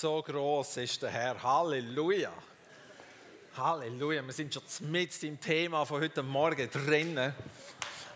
[0.00, 1.42] so groß ist der Herr.
[1.42, 2.30] Halleluja.
[3.56, 4.24] Halleluja.
[4.24, 4.62] Wir sind schon
[4.92, 7.34] mit im Thema von heute Morgen drinnen.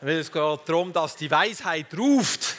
[0.00, 2.54] Es geht darum, dass die Weisheit ruft.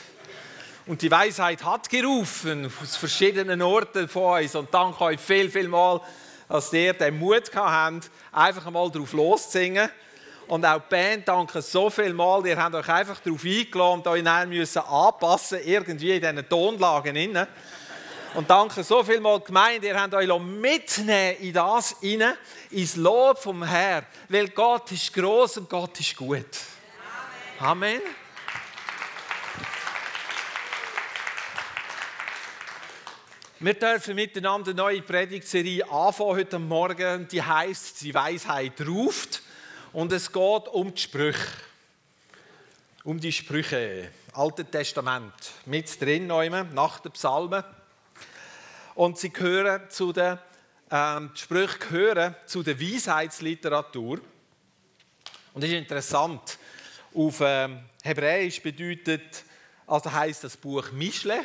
[0.88, 4.56] Und die Weisheit hat gerufen aus verschiedenen Orten von uns.
[4.56, 6.02] Und danke euch viel, viel mal,
[6.50, 9.90] dass ihr den Mut gehabt habt, einfach mal drauf loszusingen.
[10.48, 12.46] Und auch die Band, danke so viel mal.
[12.46, 17.16] Ihr habt euch einfach darauf eingeladen und euch müssen anpassen, irgendwie in diesen Tonlagen.
[17.16, 17.48] Innen.
[18.36, 22.36] Und danke so viel mal Gemeinde, ihr habt euch mitnehmen in das hinein,
[22.72, 24.08] ins Lob vom Herrn.
[24.28, 26.48] Weil Gott ist groß und Gott ist gut.
[27.60, 28.00] Amen.
[28.00, 28.02] Amen.
[33.60, 37.28] Wir dürfen miteinander eine neue Predigtserie anfangen heute Morgen.
[37.28, 39.44] Die heißt Die Weisheit ruft.
[39.94, 41.48] Und es geht um die Sprüche.
[43.04, 44.10] Um die Sprüche.
[44.34, 45.34] Alte Testament.
[45.68, 47.64] Mit drin, nach den Psalmen.
[48.96, 50.38] Und sie gehören zu den,
[50.92, 54.20] ähm, die Sprüche gehören zu der Weisheitsliteratur.
[55.54, 56.58] Und das ist interessant.
[57.16, 59.44] Auf ähm, Hebräisch bedeutet,
[59.88, 61.44] also heißt das Buch Mischle.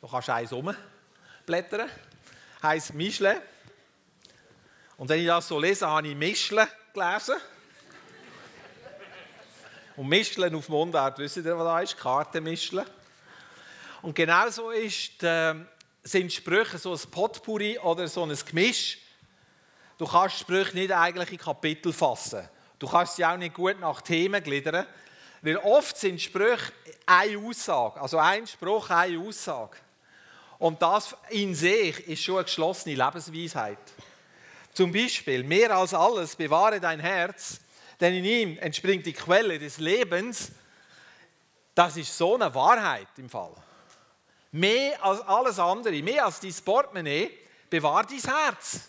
[0.00, 1.88] Du kannst eins umblättern.
[2.62, 3.40] Heißt Mischle.
[4.96, 7.36] Und wenn ich das so lese, habe ich Mischle gelesen.
[9.96, 12.00] Und Mischlen auf Mundart, wisst ihr, was das ist?
[12.00, 12.84] Kartenmischlen.
[14.02, 15.54] Und genauso ist, äh,
[16.08, 18.98] sind Sprüche so ein Potpourri oder so ein Gemisch.
[19.96, 22.48] Du kannst Sprüche nicht eigentlich in Kapitel fassen.
[22.78, 24.86] Du kannst sie auch nicht gut nach Themen gliedern,
[25.42, 26.72] weil oft sind Sprüche
[27.06, 29.76] eine Aussage, also ein Spruch, eine Aussage.
[30.58, 33.78] Und das in sich ist schon eine geschlossene Lebensweisheit.
[34.72, 37.60] Zum Beispiel, mehr als alles bewahre dein Herz,
[38.00, 40.52] denn in ihm entspringt die Quelle des Lebens.
[41.74, 43.54] Das ist so eine Wahrheit im Fall.
[44.50, 47.30] Mehr als alles andere, mehr als dein Portemonnaie,
[47.68, 48.88] bewahr dein Herz.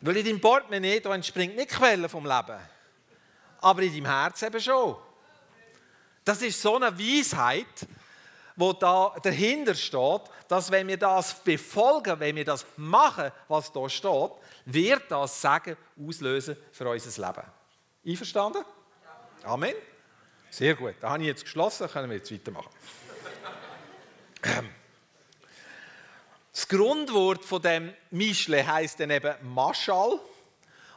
[0.00, 2.58] Weil in deinem Portemonnaie da entspringt nicht die Quelle vom Leben,
[3.60, 4.96] aber in deinem Herz eben schon.
[6.24, 7.86] Das ist so eine Weisheit,
[8.56, 13.88] wo da dahinter steht, dass wenn wir das befolgen, wenn wir das machen, was da
[13.88, 14.30] steht,
[14.64, 17.46] wird das Sagen auslösen für unser Leben.
[18.06, 18.64] Einverstanden?
[19.42, 19.74] Amen.
[20.50, 20.94] Sehr gut.
[21.00, 22.70] Da habe ich jetzt geschlossen, können wir jetzt weitermachen.
[26.52, 30.20] Das Grundwort von dem Mischle heißt dann eben Maschal.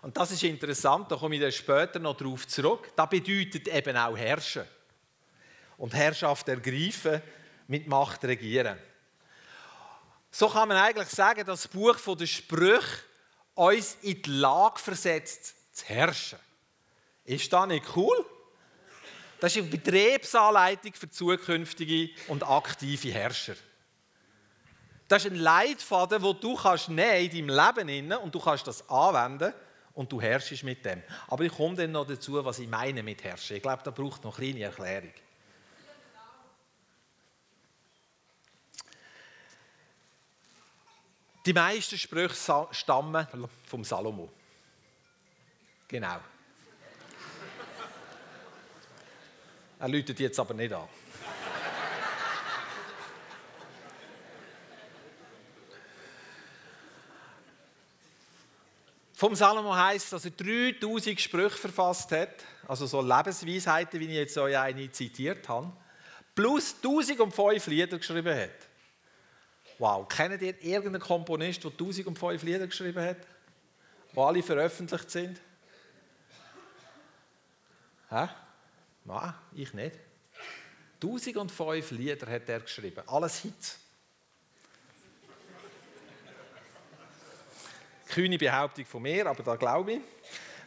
[0.02, 2.92] Und das ist interessant, da komme ich dann später noch darauf zurück.
[2.96, 4.66] Das bedeutet eben auch herrschen.
[5.78, 7.22] Und Herrschaft ergreifen,
[7.68, 8.78] mit Macht regieren.
[10.32, 13.04] So kann man eigentlich sagen, dass das Buch der Sprüche
[13.56, 16.40] uns in die Lage versetzt, zu herrschen.
[17.26, 18.26] Ist das nicht cool?
[19.40, 23.56] Das ist eine Betriebsanleitung für zukünftige und aktive Herrscher.
[25.08, 28.88] Das ist ein Leitfaden, den du kannst nehmen in deinem Leben und du kannst das
[28.90, 29.54] anwenden
[29.94, 31.02] und du herrschst mit dem.
[31.28, 33.56] Aber ich komme dann noch dazu, was ich meine mit herrschen.
[33.58, 35.14] Ich glaube, da braucht noch eine kleine Erklärung.
[41.46, 43.26] Die meisten Sprüche stammen
[43.66, 44.30] vom Salomo.
[45.88, 46.20] Genau.
[49.80, 50.88] Er läutet jetzt aber nicht an.
[59.14, 64.38] Vom Salomo heißt, dass er 3000 Sprüche verfasst hat, also so Lebensweisheiten, wie ich jetzt
[64.38, 65.72] euch eine zitiert habe,
[66.36, 68.52] plus 1005 Lieder geschrieben hat.
[69.80, 73.18] Wow, kennt ihr irgendeinen Komponist, der 1005 Lieder geschrieben hat?
[74.14, 75.42] Die alle veröffentlicht sind?
[78.10, 78.28] Hä?
[79.08, 79.96] Nein, ich nicht.
[81.02, 83.80] 1005 Lieder hat er geschrieben, alles Hits.
[88.10, 90.02] Kühne Behauptung von mir, aber da glaube ich.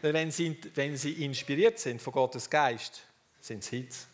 [0.03, 3.03] Wenn sie, wenn sie inspiriert sind von Gottes Geist,
[3.41, 4.06] sind es Hits.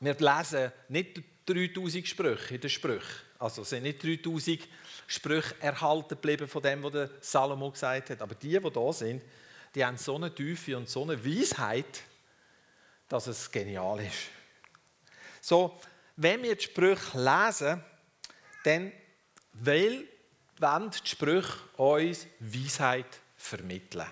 [0.00, 3.26] Wir lesen nicht 3000 Sprüche in den Sprüchen.
[3.38, 4.66] Also sind nicht 3000
[5.06, 8.22] Sprüche erhalten geblieben von dem, was Salomo gesagt hat.
[8.22, 9.22] Aber die, die da sind,
[9.78, 12.02] die haben so eine Tiefe und so eine Weisheit,
[13.08, 14.26] dass es genial ist.
[15.40, 15.78] So,
[16.16, 17.84] wenn wir die Sprüche lesen,
[18.64, 18.90] dann
[19.52, 20.08] wollen
[20.58, 24.08] die Sprüche uns Weisheit vermitteln.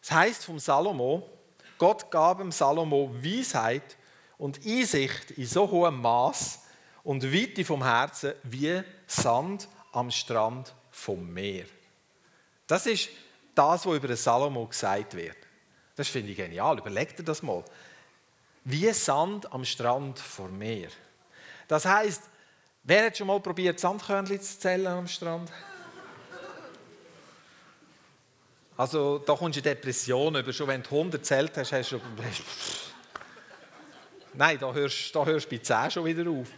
[0.00, 1.30] Das heißt vom Salomo,
[1.78, 3.96] Gott gab dem Salomo Weisheit
[4.38, 6.64] und Einsicht in so hohem Maß
[7.04, 11.66] und Weite vom Herzen wie Sand am Strand vom Meer.
[12.66, 13.08] Das ist
[13.58, 15.36] das, was über den Salomo gesagt wird.
[15.96, 16.78] Das finde ich genial.
[16.78, 17.64] Überleg dir das mal.
[18.64, 20.88] wie Sand am Strand vor Meer.
[21.66, 22.22] Das heißt,
[22.84, 25.50] wer hat schon mal probiert, Sandkörnchen zu zählen am Strand?
[28.76, 30.52] Also da kommst du in Depression über.
[30.52, 32.00] Schon wenn du 100 zählt hast, hast du...
[34.34, 36.48] Nein, da hörst, da hörst du bei 10 schon wieder auf.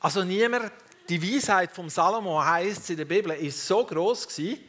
[0.00, 0.72] Also niemand,
[1.08, 4.60] die Weisheit vom Salomo heißt in der Bibel, ist so groß gewesen,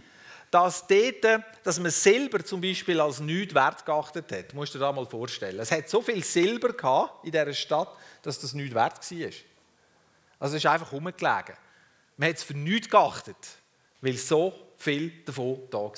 [0.51, 4.51] dass, dort, dass man Silber zum Beispiel als nichts wert geachtet hat.
[4.51, 5.59] Du musst dir das mal vorstellen.
[5.59, 6.69] Es hat so viel Silber
[7.23, 7.89] in dieser Stadt,
[8.21, 9.29] dass das nichts wert war.
[10.39, 11.55] Also es ist einfach rumgelegen.
[12.17, 13.35] Man hat es für nichts geachtet,
[14.01, 15.91] weil so viel davon da war.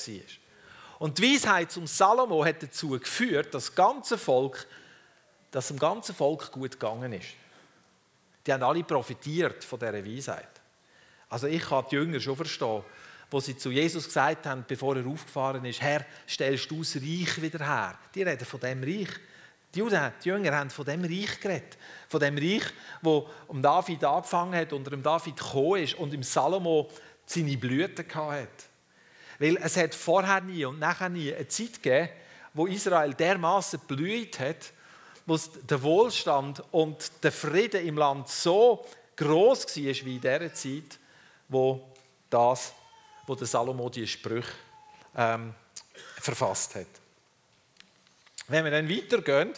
[0.99, 4.65] Und die Weisheit zum Salomo hat dazu geführt, dass das ganze Volk,
[5.51, 7.27] dass dem ganzen Volk gut gegangen ist.
[8.47, 10.61] Die haben alle profitiert von dieser Weisheit.
[11.29, 12.83] Also ich kann die Jünger schon verstehen,
[13.29, 17.41] wo sie zu Jesus gesagt haben, bevor er aufgefahren ist, Herr, stellst du das Reich
[17.41, 17.99] wieder her?
[18.15, 19.09] Die reden von dem Reich.
[19.75, 21.77] Die Juden, die Jünger haben von dem Reich geredet.
[22.07, 22.63] Von dem Reich,
[23.01, 26.89] wo um David angefangen hat, unter dem David gekommen ist und im Salomo
[27.25, 28.47] seine Blüten hat.
[29.39, 32.09] Weil es hat vorher nie und nachher nie eine Zeit gegeben,
[32.53, 34.71] wo Israel dermaßen blüht hat,
[35.27, 35.37] wo
[35.69, 38.83] der Wohlstand und der Frieden im Land so
[39.17, 40.99] groß war wie in dieser Zeit,
[41.49, 41.91] wo
[42.29, 42.73] das
[43.27, 44.47] wo der Salomo die Sprüche
[45.15, 45.53] ähm,
[46.21, 46.87] verfasst hat.
[48.47, 49.53] Wenn wir dann weitergehen,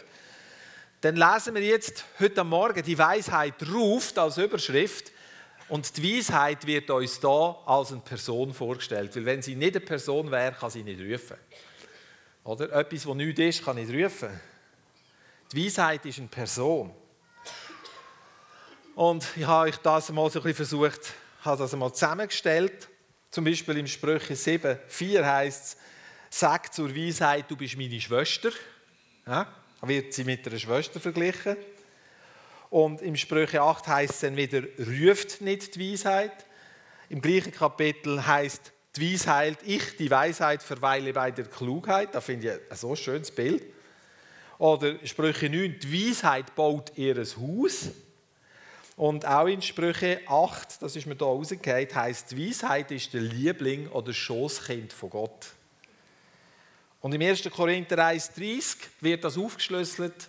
[1.00, 5.12] dann lesen wir jetzt heute Morgen die Weisheit ruft als Überschrift
[5.68, 9.86] und die Weisheit wird uns da als eine Person vorgestellt, weil wenn sie nicht eine
[9.86, 11.36] Person wäre, kann sie nicht rufen.
[12.42, 14.40] Oder etwas, was nichts ist, kann nicht rufen.
[15.52, 16.94] Die Weisheit ist eine Person.
[18.94, 21.12] Und ich habe euch das mal so ein versucht,
[21.42, 22.88] habe das mal zusammengestellt.
[23.32, 25.76] Zum Beispiel im Sprüche 7, 4 heißt es,
[26.30, 28.50] sag zur Weisheit, du bist meine Schwester.
[29.26, 29.52] Ja,
[29.82, 31.56] wird sie mit einer Schwester verglichen.
[32.68, 36.46] Und im Sprüche 8 heißt es dann wieder, ruft nicht die Weisheit.
[37.08, 42.14] Im gleichen Kapitel heißt die Weisheit, ich, die Weisheit, verweile bei der Klugheit.
[42.14, 43.64] Da finde ich ein so schönes Bild.
[44.60, 47.88] Oder Sprüche 9, die Weisheit baut ihr Haus.
[48.94, 53.88] Und auch in Sprüche 8, das ist mir hier rausgefallen, heißt Weisheit ist der Liebling
[53.88, 55.46] oder Schoßkind von Gott.
[57.00, 57.48] Und im 1.
[57.50, 60.28] Korinther 1,30 wird das aufgeschlüsselt,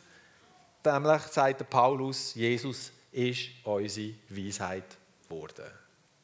[0.86, 4.86] nämlich sagt Paulus, Jesus ist unsere Weisheit
[5.28, 5.70] geworden.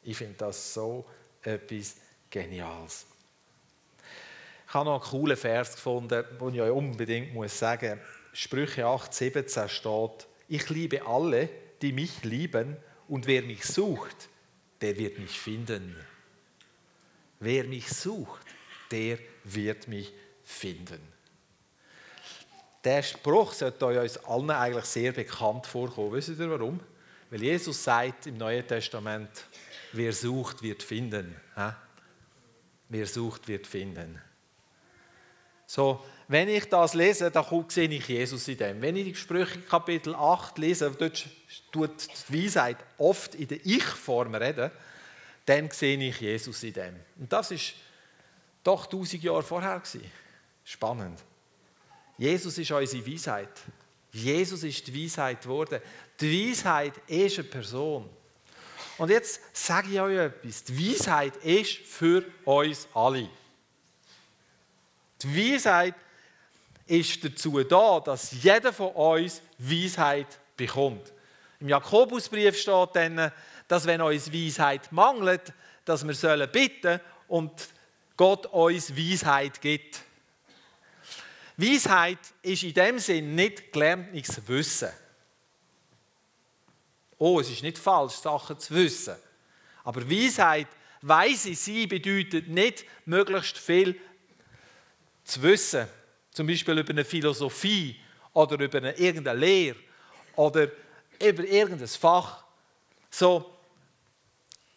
[0.02, 1.04] Ich finde das so
[1.42, 1.96] etwas
[2.30, 3.04] Geniales.
[4.68, 8.38] Ich habe noch einen coolen Vers gefunden, den ich euch unbedingt muss sagen muss.
[8.38, 11.48] Sprüche 8, 17 steht, ich liebe alle,
[11.80, 12.76] die mich lieben,
[13.08, 14.28] und wer mich sucht,
[14.82, 15.96] der wird mich finden.
[17.40, 18.46] Wer mich sucht,
[18.90, 20.12] der wird mich
[20.44, 21.00] finden.
[22.84, 26.12] Der Spruch sollte uns allen eigentlich sehr bekannt vorkommen.
[26.12, 26.78] Wisst ihr warum?
[27.30, 29.30] Weil Jesus sagt im Neuen Testament,
[29.92, 31.34] wer sucht, wird finden.
[32.88, 34.20] Wer sucht, wird finden.
[35.70, 38.80] So, wenn ich das lese, dann sehe ich Jesus in dem.
[38.80, 41.26] Wenn ich die Sprüche Kapitel 8 lese, dort
[41.70, 44.70] tut die Weisheit oft in der Ich-Form reden,
[45.44, 46.96] dann sehe ich Jesus in dem.
[47.18, 47.74] Und das ist
[48.64, 49.82] doch tausend Jahre vorher.
[50.64, 51.20] Spannend.
[52.16, 53.50] Jesus ist unsere Weisheit.
[54.10, 55.82] Jesus ist die Weisheit geworden.
[56.18, 58.08] Die Weisheit ist eine Person.
[58.96, 60.64] Und jetzt sage ich euch etwas.
[60.64, 63.28] Die Weisheit ist für uns alle.
[65.22, 65.94] Die Weisheit
[66.86, 71.12] ist dazu da, dass jeder von uns Weisheit bekommt.
[71.60, 73.32] Im Jakobusbrief steht dann,
[73.66, 75.52] dass wenn uns Weisheit mangelt,
[75.84, 77.52] dass wir sollen bitten und
[78.16, 80.00] Gott uns Weisheit gibt.
[81.56, 84.90] Weisheit ist in dem Sinn nicht gelerntes Wissen.
[87.18, 89.16] Oh, es ist nicht falsch, Sachen zu wissen.
[89.82, 90.68] Aber Weisheit,
[91.02, 94.00] weise sie bedeutet nicht möglichst viel
[95.28, 95.86] zu wissen
[96.32, 98.00] zum Beispiel über eine Philosophie
[98.32, 99.76] oder über eine, irgendeine Lehre
[100.36, 100.68] oder
[101.20, 102.44] über irgendein Fach.
[103.10, 103.58] So,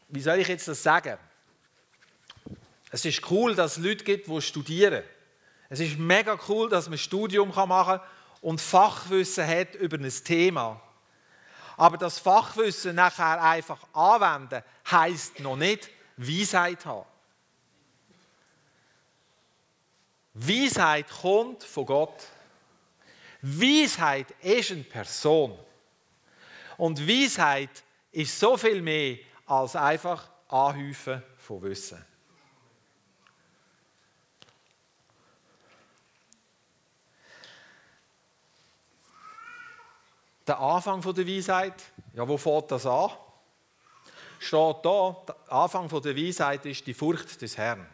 [0.10, 1.18] wie soll ich jetzt das sagen?
[2.90, 5.04] Es ist cool, dass es Leute gibt, die studieren.
[5.70, 8.02] Es ist mega cool, dass man ein Studium machen kann
[8.42, 10.82] und Fachwissen hat über ein Thema.
[11.78, 17.11] Aber das Fachwissen nachher einfach anwenden, heißt noch nicht Weisheit haben.
[20.34, 22.28] Weisheit kommt von Gott.
[23.42, 25.58] Weisheit ist eine Person.
[26.78, 32.06] Und Weisheit ist so viel mehr als einfach Anhäufen von Wissen.
[40.52, 41.82] der Anfang der Weisheit.
[42.14, 43.12] Ja, wo fängt das an?
[44.40, 47.88] Steht da, der Anfang der Weisheit ist die Furcht des Herrn.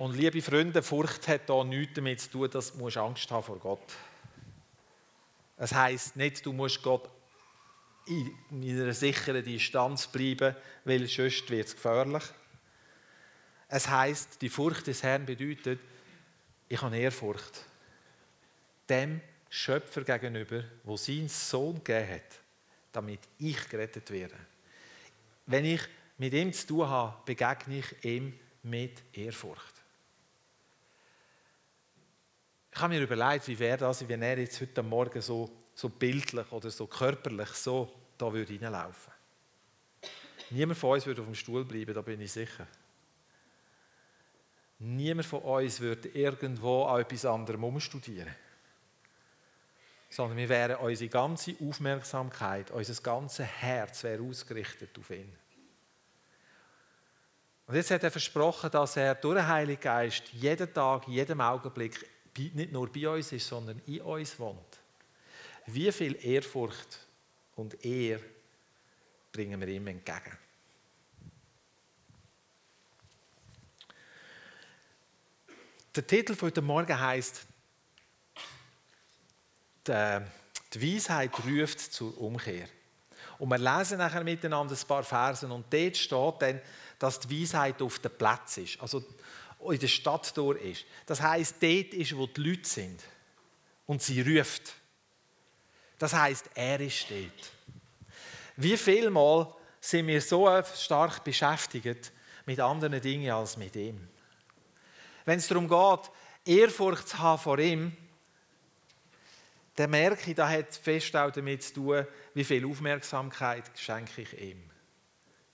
[0.00, 3.58] Und liebe Freunde, Furcht hat da nichts damit zu tun, dass du Angst haben vor
[3.58, 3.92] Gott.
[5.58, 7.06] Es heißt nicht, du musst Gott
[8.06, 12.22] in einer sicheren Distanz bleiben, weil sonst wird es gefährlich.
[13.68, 15.80] Es heißt, die Furcht des Herrn bedeutet,
[16.66, 17.66] ich habe Ehrfurcht
[18.88, 22.40] dem Schöpfer gegenüber, wo seinen Sohn gegeben hat,
[22.90, 24.36] damit ich gerettet werde.
[25.44, 25.82] Wenn ich
[26.16, 29.79] mit ihm zu tun habe, begegne ich ihm mit Ehrfurcht.
[32.72, 36.50] Ich habe mir überlegt, wie wäre das, wenn er jetzt heute Morgen so, so bildlich
[36.52, 39.12] oder so körperlich so da würde reinlaufen.
[40.50, 42.66] Niemand von uns würde auf dem Stuhl bleiben, da bin ich sicher.
[44.78, 48.34] Niemand von uns würde irgendwo an etwas anderem umstudieren
[50.10, 55.32] sondern wir wären unsere ganze Aufmerksamkeit, unser ganzes Herz wäre ausgerichtet auf ihn.
[57.66, 62.04] Und jetzt hat er versprochen, dass er durch den Heiligen Geist jeden Tag, jedem Augenblick
[62.36, 64.78] nicht nur bei uns ist, sondern in uns wohnt.
[65.66, 66.98] Wie viel Ehrfurcht
[67.56, 68.20] und Ehr
[69.32, 70.38] bringen wir ihm entgegen?
[75.94, 77.46] Der Titel von heute Morgen heißt
[79.86, 80.20] die,
[80.76, 82.68] Weisheit ruft zur Umkehr.
[83.38, 86.60] Und wir lesen nachher miteinander ein paar Versen und dort steht dann,
[86.98, 89.02] dass die Weisheit auf dem Platz ist, also
[89.68, 90.84] in der Stadt durch ist.
[91.06, 93.02] Das heißt, dort ist, wo die Leute sind.
[93.86, 94.74] Und sie ruft.
[95.98, 97.52] Das heißt, er ist dort.
[98.56, 102.12] Wie viel Mal sind wir so stark beschäftigt
[102.46, 104.08] mit anderen Dingen als mit ihm?
[105.24, 106.10] Wenn es darum geht,
[106.44, 107.96] Ehrfurcht zu haben vor ihm,
[109.76, 114.40] dann merke ich, das hat fest auch damit zu tun, wie viel Aufmerksamkeit schenke ich
[114.40, 114.62] ihm.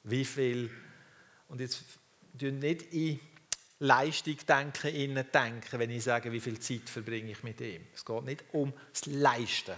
[0.02, 0.70] Wie viel,
[1.48, 1.84] und jetzt
[2.40, 3.20] nicht in
[3.78, 7.86] Leistung denken, innen denken, wenn ich sage, wie viel Zeit verbringe ich mit ihm.
[7.94, 9.74] Es geht nicht um das Leisten.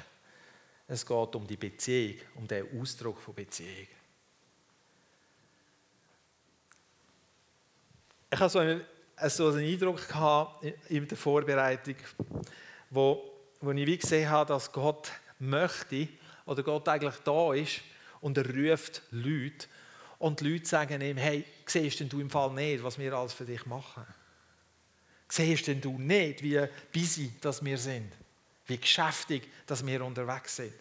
[0.87, 3.89] Es geht um die Beziehung, um den Ausdruck von Beziehung.
[8.31, 8.83] Ich hatte so einen,
[9.27, 10.01] so einen Eindruck
[10.89, 11.97] in der Vorbereitung,
[12.91, 16.09] wo wo ich wie gesehen habe, dass Gott möchte
[16.47, 17.81] oder Gott eigentlich da ist
[18.21, 19.67] und er ruft Leute
[20.19, 23.33] und die Leute sagen ihm, hey, siehst denn du im Fall nicht, was wir alles
[23.33, 24.05] für dich machen?
[25.29, 26.61] Siehst denn du nicht, wie
[26.93, 28.13] busy dass wir sind?
[28.67, 30.73] Wie geschäftig, dass wir unterwegs sind?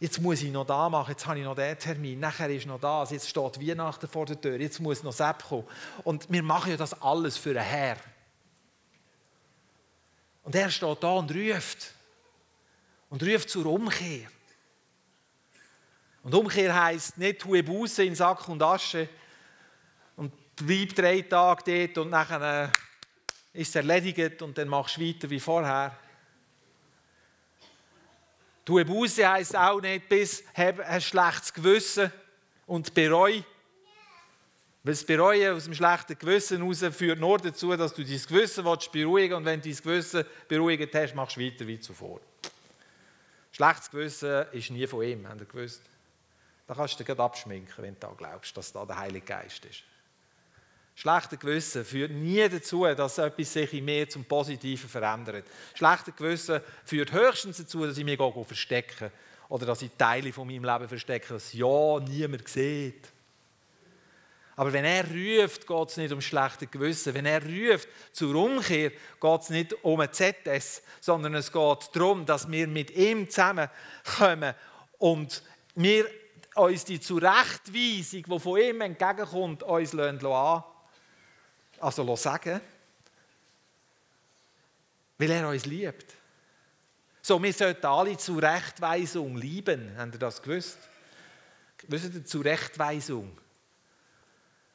[0.00, 2.80] Jetzt muss ich noch da machen, jetzt habe ich noch den Termin, nachher ist noch
[2.80, 5.64] das, jetzt steht Weihnachten vor der Tür, jetzt muss noch Sepp kommen.
[6.02, 7.96] Und wir machen ja das alles für einen Herr.
[10.42, 11.94] Und er steht da und ruft.
[13.10, 14.28] Und ruft zur Umkehr.
[16.22, 19.08] Und Umkehr heisst nicht, tue Buße in Sack und Asche
[20.16, 22.72] und bleib drei Tage dort und nachher
[23.54, 25.96] äh, ist es erledigt und dann machst du weiter wie vorher.
[28.64, 32.12] Tue Buße heisst auch nicht, bis ein schlechtes Gewissen
[32.66, 33.42] und bereu.
[34.84, 38.64] Weil das Bereuen aus dem schlechten Gewissen heraus führt nur dazu, dass du dein Gewissen
[38.92, 42.20] beruhigen willst und wenn du dein Gewissen beruhigt hast, machst du weiter wie zuvor.
[43.50, 45.82] Schlechtes Gewissen ist nie von ihm, habt ihr gewusst?
[46.66, 49.82] Da kannst du dir abschminken, wenn du da glaubst, dass da der Heilige Geist ist.
[50.94, 55.46] Schlechtes Gewissen führt nie dazu, dass etwas sich in mir zum Positiven verändert.
[55.74, 59.10] Schlechtes Gewissen führt höchstens dazu, dass ich mich verstecke
[59.48, 63.08] oder dass ich Teile von meinem Leben verstecke, dass ja niemand sieht.
[64.54, 67.14] Aber wenn er ruft, geht es nicht um schlechte Gewissen.
[67.14, 72.26] Wenn er ruft zur Umkehr, geht es nicht um ein ZS, sondern es geht darum,
[72.26, 74.54] dass wir mit ihm zusammenkommen
[74.98, 75.42] und
[75.74, 76.06] wir
[76.54, 80.64] uns die Zurechtweisung, die von ihm entgegenkommt, uns an,
[81.80, 82.60] also sagen,
[85.18, 86.14] weil er uns liebt.
[87.20, 89.92] So, wir sollten alle Zurechtweisung lieben.
[89.96, 90.78] Habt ihr das gewusst?
[91.86, 93.38] Wisst ihr, Zurechtweisung?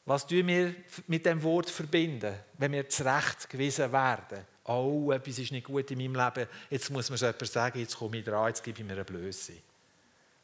[0.05, 0.73] Was tun wir
[1.07, 4.45] mit dem Wort verbinden, wenn wir zurechtgewiesen werden?
[4.63, 6.49] Oh, etwas ist nicht gut in meinem Leben.
[6.69, 9.03] Jetzt muss mir so jemand sagen, jetzt komme ich dran, jetzt gebe ich mir eine
[9.03, 9.53] Blöße.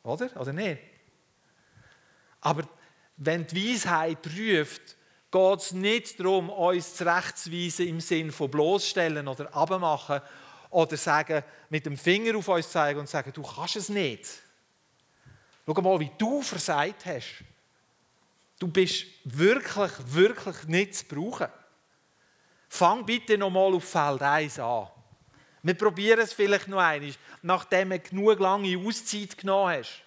[0.04, 0.30] Oder?
[0.40, 0.80] Oder nicht?
[2.44, 2.68] Aber
[3.16, 4.98] wenn die Weisheit ruft,
[5.32, 10.22] geht es nicht darum, uns zurechtzuweisen im Sinn von bloßstellen oder abmachen
[10.70, 14.28] oder sagen, mit dem Finger auf uns zeigen und sagen, du kannst es nicht.
[15.66, 17.46] Schau mal, wie du versagt hast.
[18.60, 21.48] Du bist wirklich, wirklich nicht zu brauchen.
[22.68, 24.88] Fang bitte nochmal auf Feld 1 an.
[25.62, 30.03] Wir probieren es vielleicht noch einmal, nachdem du genug lange Auszeit genommen hast.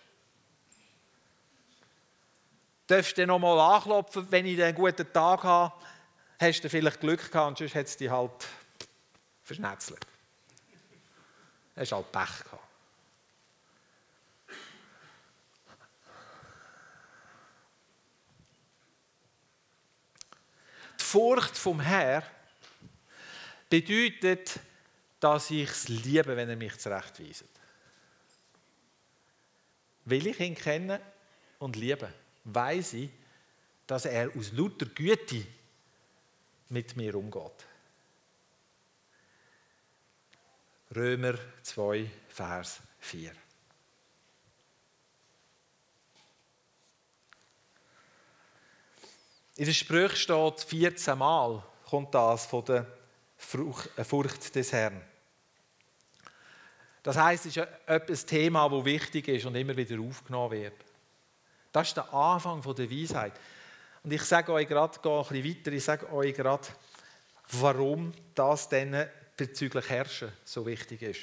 [2.87, 5.75] Darfst du noch mal anklopfen, wenn ich einen guten Tag habe,
[6.39, 8.47] hast du vielleicht Glück gehabt und sonst hat es dich halt
[9.43, 10.07] verschnetzelt.
[11.75, 12.63] Hast halt Pech gehabt.
[20.99, 22.23] Die Furcht vom Herr
[23.69, 24.61] bedeutet,
[25.19, 27.45] dass ich es liebe, wenn er mich zurechtweist.
[30.05, 31.01] Will ich ihn kennen
[31.59, 32.13] und lieben,
[32.47, 33.11] weiß ich,
[33.87, 35.47] dass er aus lauter Güte
[36.69, 37.67] mit mir umgeht.
[40.95, 43.33] Römer 2, Vers 4.
[49.57, 52.87] In der Sprüche steht 14 Mal, kommt das von der
[53.97, 55.01] äh, Furcht des Herrn.
[57.03, 60.86] Das heißt, es ist ein Thema, das wichtig ist und immer wieder aufgenommen wird.
[61.77, 63.35] Das ist der Anfang der Weisheit.
[64.03, 66.67] Und ich sage euch gerade, gehe ein bisschen weiter, ich sage euch gerade,
[67.53, 69.07] warum das denn
[69.37, 71.21] bezüglich Herrschen so wichtig ist.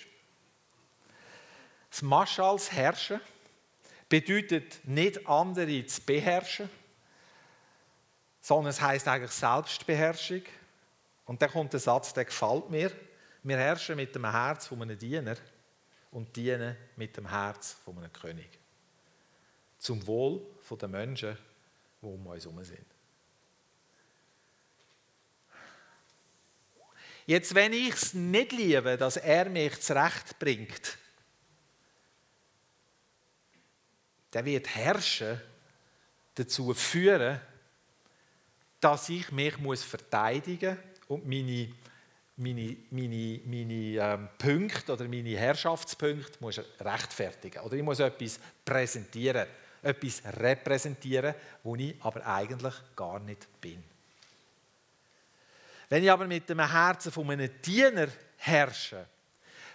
[1.89, 3.19] Das Maschals Herrschen
[4.07, 6.69] bedeutet nicht andere zu beherrschen,
[8.39, 10.43] sondern es heißt eigentlich Selbstbeherrschung.
[11.25, 12.91] Und dann kommt der Satz, der gefällt mir.
[13.41, 15.35] Wir herrschen mit dem Herz von einem Diener
[16.11, 18.62] und dienen mit dem Herz von einem König.
[19.83, 20.41] Zum Wohl
[20.79, 21.37] der Menschen,
[22.01, 22.85] die um uns herum sind.
[27.25, 30.97] Jetzt, wenn ich es nicht liebe, dass er mich zurechtbringt,
[34.31, 35.41] dann wird Herrschen
[36.33, 37.41] dazu führen,
[38.79, 40.77] dass ich mich muss verteidigen
[41.09, 41.73] und meine,
[42.37, 47.63] meine, meine, meine ähm, Punkte oder meine Herrschaftspunkte muss rechtfertigen.
[47.63, 49.45] Oder ich muss etwas präsentieren,
[49.83, 53.83] etwas repräsentieren, wo ich aber eigentlich gar nicht bin.
[55.89, 59.05] Wenn ich aber mit dem Herzen von einem Diener herrsche,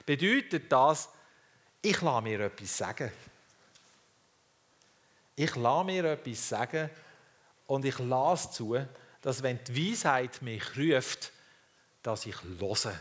[0.05, 1.09] bedeutet das,
[1.81, 3.13] ich lasse mir etwas sagen.
[5.37, 6.91] Ich lasse mir etwas sagen
[7.67, 8.77] und ich lasse zu,
[9.23, 11.31] dass wenn die Weisheit mich ruft,
[12.03, 12.99] dass ich lose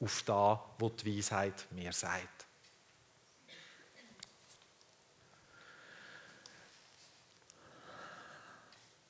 [0.00, 2.33] auf das, was die Weisheit mir sagt.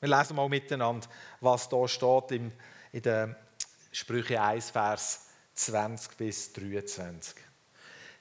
[0.05, 1.07] Wir lesen mal miteinander,
[1.41, 2.53] was da steht in
[2.93, 3.35] den
[3.91, 7.35] Sprüche 1, Vers 20 bis 23.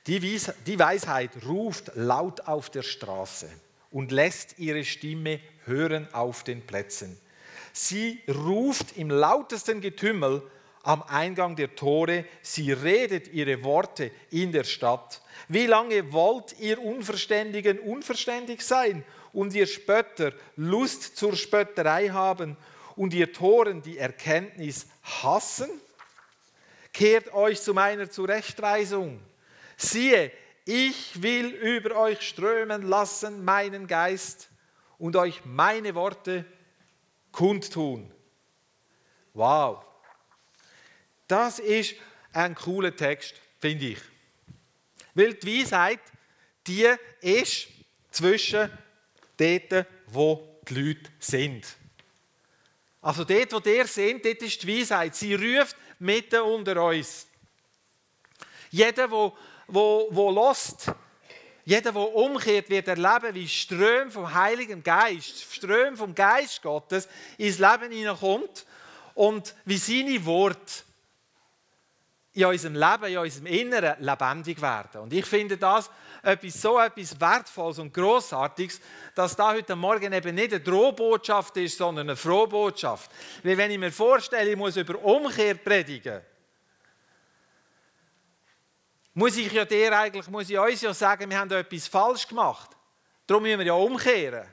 [0.08, 3.50] Die Weisheit ruft laut auf der Straße
[3.92, 7.20] und lässt ihre Stimme hören auf den Plätzen.
[7.74, 10.42] Sie ruft im lautesten Getümmel
[10.84, 15.22] am Eingang der Tore, sie redet ihre Worte in der Stadt.
[15.50, 22.56] Wie lange wollt ihr Unverständigen unverständig sein und ihr Spötter Lust zur Spötterei haben
[22.96, 25.70] und ihr Toren die Erkenntnis hassen?
[26.94, 29.20] Kehrt euch zu meiner Zurechtweisung.
[29.76, 30.32] Siehe,
[30.66, 34.50] ich will über euch strömen lassen meinen Geist
[34.98, 36.46] und euch meine Worte
[37.32, 38.10] kundtun.
[39.34, 39.84] Wow.
[41.28, 41.96] Das ist
[42.32, 44.00] ein cooler Text, finde ich.
[45.16, 46.00] Weil die Weisheit,
[46.68, 46.88] die
[47.22, 47.68] ist
[48.12, 48.70] zwischen
[49.38, 51.66] dort, wo die Leute sind.
[53.02, 55.16] Also dort, wo der sind, dort ist die Weisheit.
[55.16, 57.28] Sie ruft mitten unter uns.
[58.72, 59.36] Jeder, wo,
[59.68, 60.92] wo, wo lost,
[61.66, 67.60] jeder, der umkehrt, wird erleben, wie Ström vom Heiligen Geist, Ström vom Geist Gottes ins
[67.60, 68.66] Leben hineinkommt
[69.16, 70.84] und wie seine Worte
[72.34, 75.02] in unserem Leben, in unserem Inneren lebendig werden.
[75.02, 75.90] Und ich finde das
[76.24, 78.80] etwas so etwas Wertvolles und Großartiges,
[79.14, 83.12] dass da heute Morgen eben nicht eine Drohbotschaft ist, sondern eine Frohbotschaft.
[83.44, 86.22] Weil wenn ich mir vorstelle, ich muss über Umkehr predigen,
[89.14, 92.28] muss ich ja dir eigentlich, muss ich uns ja sagen, wir haben da etwas falsch
[92.28, 92.70] gemacht.
[93.28, 94.48] Darum müssen wir ja umkehren.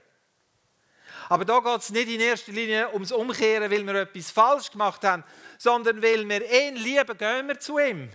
[1.28, 5.04] Aber da geht es nicht in erster Linie ums Umkehren, weil wir etwas falsch gemacht
[5.04, 5.22] haben,
[5.56, 8.10] sondern weil wir ihn lieben, gehen wir zu ihm.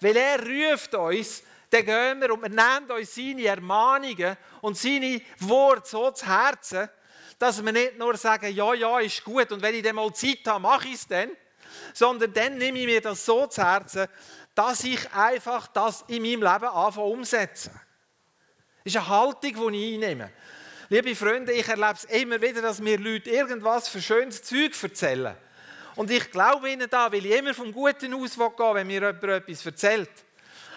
[0.00, 1.42] Weil er ruft uns,
[1.76, 6.88] dann gehen wir und wir nehmen uns seine Ermahnungen und seine Worte so zu Herzen,
[7.38, 10.46] dass wir nicht nur sagen, ja, ja, ist gut und wenn ich dann mal Zeit
[10.46, 11.30] habe, mache ich es dann,
[11.92, 14.06] sondern dann nehme ich mir das so zu Herzen,
[14.54, 17.72] dass ich einfach das in meinem Leben anfange umsetzen.
[18.84, 20.32] Das ist eine Haltung, die ich einnehme.
[20.88, 25.36] Liebe Freunde, ich erlebe es immer wieder, dass mir Leute irgendwas für schönes Zeug erzählen.
[25.96, 29.66] Und ich glaube ihnen da, weil ich immer vom Guten ausgehe, wenn mir jemand etwas
[29.66, 30.10] erzählt.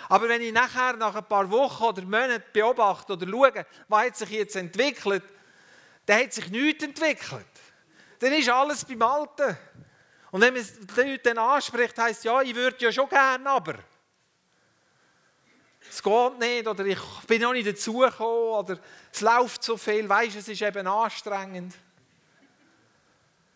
[0.10, 4.17] Aber wenn ich nachher nach ein paar Wochen oder Monaten beobachte oder schaue, was hat
[4.17, 5.24] sich jetzt entwickelt,
[6.08, 7.45] dann hat sich nichts entwickelt.
[8.17, 9.56] Dann ist alles beim Alten.
[10.32, 13.76] Und wenn man die Leute dann anspricht, heisst ja, ich würde ja schon gerne, aber
[15.88, 18.80] es geht nicht oder ich bin noch nicht dazugekommen oder
[19.12, 21.76] es läuft so viel, weißt es ist eben anstrengend.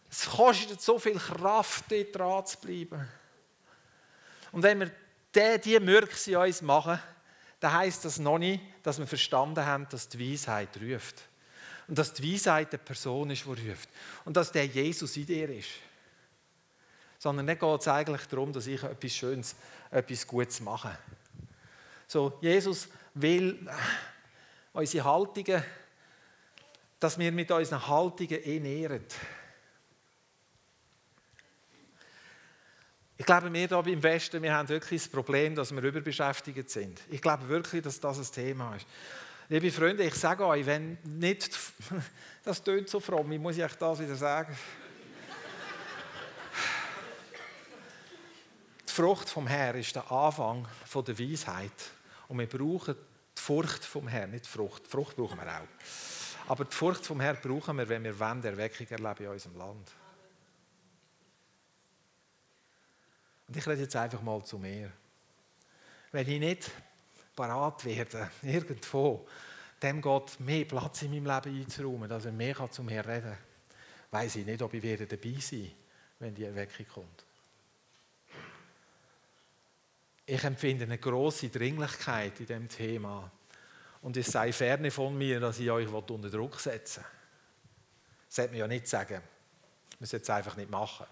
[0.09, 3.07] Es kostet so viel Kraft, dort dran zu bleiben.
[4.51, 4.91] Und wenn wir
[5.35, 6.99] die, die Mürkse in uns machen,
[7.59, 11.21] dann heisst das noch nicht, dass wir verstanden haben, dass die Weisheit ruft.
[11.87, 13.89] Und dass die Weisheit eine Person ist, die ruft.
[14.25, 15.69] Und dass der Jesus in dir ist.
[17.19, 19.55] Sondern dann geht es eigentlich darum, dass ich etwas Schönes,
[19.91, 20.97] etwas Gutes mache.
[22.07, 23.67] So, Jesus will
[24.73, 25.63] unsere Haltungen,
[26.99, 29.05] dass wir mit unseren Haltungen ihn ehren.
[33.17, 36.99] Ich glaube, wir hier im Westen, wir haben wirklich das Problem, dass wir überbeschäftigt sind.
[37.11, 38.87] Ich glaube wirklich, dass das ein Thema ist.
[39.49, 41.59] Liebe Freunde, ich sage euch, wenn nicht,
[42.43, 44.57] das tönt so fromm, wie muss ich euch das wieder sagen?
[48.87, 51.71] Die Frucht vom Herrn ist der Anfang der Weisheit.
[52.27, 52.95] Und wir brauchen
[53.37, 54.85] die Furcht vom Herrn, nicht die Frucht.
[54.85, 56.47] Die Frucht brauchen wir auch.
[56.47, 59.91] Aber die Furcht vom Herrn brauchen wir, wenn wir Erweckung erleben in unserem Land.
[63.53, 64.91] Und ich rede jetzt einfach mal zu mir.
[66.11, 66.71] Wenn ich nicht
[67.35, 69.27] parat werde, irgendwo,
[69.79, 73.37] dem geht mehr Platz in meinem Leben einzuräumen, dass er mehr zu mir reden kann,
[74.09, 75.71] weiß ich nicht, ob ich dabei sein werde,
[76.17, 77.25] wenn die Erweckung kommt.
[80.25, 83.29] Ich empfinde eine große Dringlichkeit in diesem Thema.
[84.01, 87.05] Und es sei ferne von mir, dass ich euch unter Druck setze.
[88.25, 89.21] Das sollte man ja nicht sagen.
[89.99, 91.05] Man sollte es einfach nicht machen.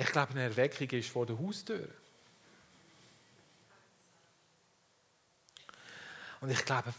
[0.00, 1.88] Ich glaube, eine Erweckung ist vor der Haustür.
[6.40, 6.94] Und ich glaube,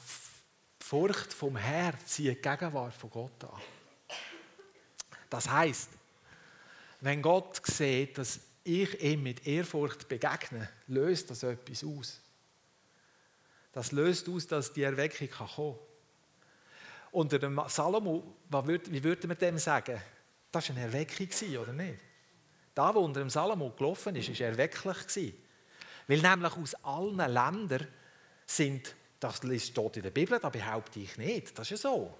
[0.81, 3.61] die Furcht vom Herrn zieht die Gegenwart von Gott an.
[5.29, 5.91] Das heißt,
[6.99, 12.19] wenn Gott sieht, dass ich ihm mit Ehrfurcht begegne, löst das etwas aus.
[13.71, 15.85] Das löst aus, dass die Erweckung kommen kann.
[17.13, 20.01] Unter dem Salomo, wie würde man dem sagen?
[20.51, 22.08] Das war eine Erweckung, oder nicht?
[22.79, 25.33] Da, wo unter dem Salomo gelaufen ist, war erwecklich.
[26.07, 27.85] Weil nämlich aus allen Ländern
[28.45, 32.17] sind, das steht in der Bibel, das behaupte ich nicht, das ist ja so,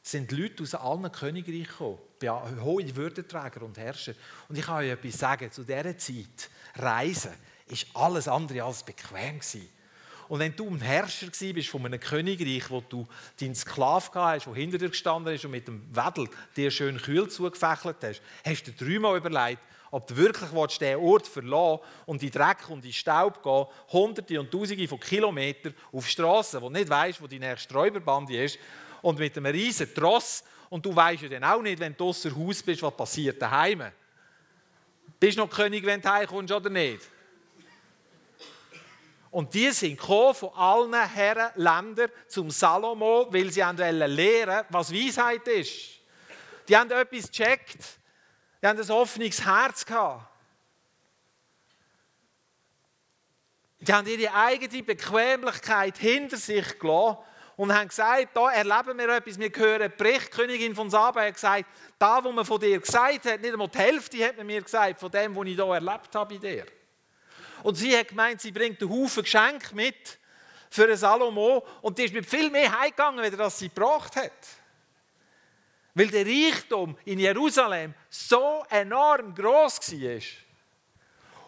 [0.00, 4.14] sind Leute aus allen Königreichen gekommen, hohe Würdenträger und Herrscher.
[4.48, 7.34] Und ich kann euch etwas sagen, zu dieser Zeit, Reisen,
[7.66, 9.68] ist alles andere als bequem gewesen.
[10.28, 13.06] Und wenn du ein Herrscher bist von einem Königreich, wo du
[13.40, 17.28] deinen Sklaven hast, der hinter dir gestanden ist und mit dem Wedel dir schön kühl
[17.28, 19.60] zugefächelt hast, hast du dir dreimal überlegt,
[19.90, 24.50] ob du wirklich diesen Ort verlassen und in Dreck und in Staub gehen, hunderte und
[24.50, 28.58] tausende von Kilometern auf Straßen, wo du nicht weißt, wo die nächste Räuberbande ist,
[29.02, 32.34] und mit einem riesen Tross, und du weißt ja dann auch nicht, wenn du außer
[32.34, 33.84] Haus bist, was passiert daheim.
[35.20, 37.02] Bist du noch König, wenn du heimkommst oder nicht?
[39.34, 45.98] Und die sind von allen Herren Ländern zum Salomo, weil sie lernen was Weisheit ist.
[46.68, 47.98] Die haben etwas gecheckt.
[48.62, 50.24] Die haben ein offenes Herz gehabt.
[53.80, 57.18] Die haben ihre eigene Bequemlichkeit hinter sich gelassen
[57.56, 61.34] und haben gesagt, da erleben wir etwas, wir hören Bericht, die Königin von Saba hat
[61.34, 61.64] gesagt,
[61.98, 65.00] da, wo man von dir gesagt hat, nicht einmal die Hälfte hat man mir gesagt,
[65.00, 66.66] von dem, was ich hier erlebt habe bei dir.
[67.64, 70.18] Und sie hat gemeint, sie bringt einen Haufen Geschenke mit
[70.68, 74.32] für einen Salomo und die ist mit viel mehr heimgegangen, als das sie gebracht hat.
[75.94, 80.20] Weil der Reichtum in Jerusalem so enorm groß war.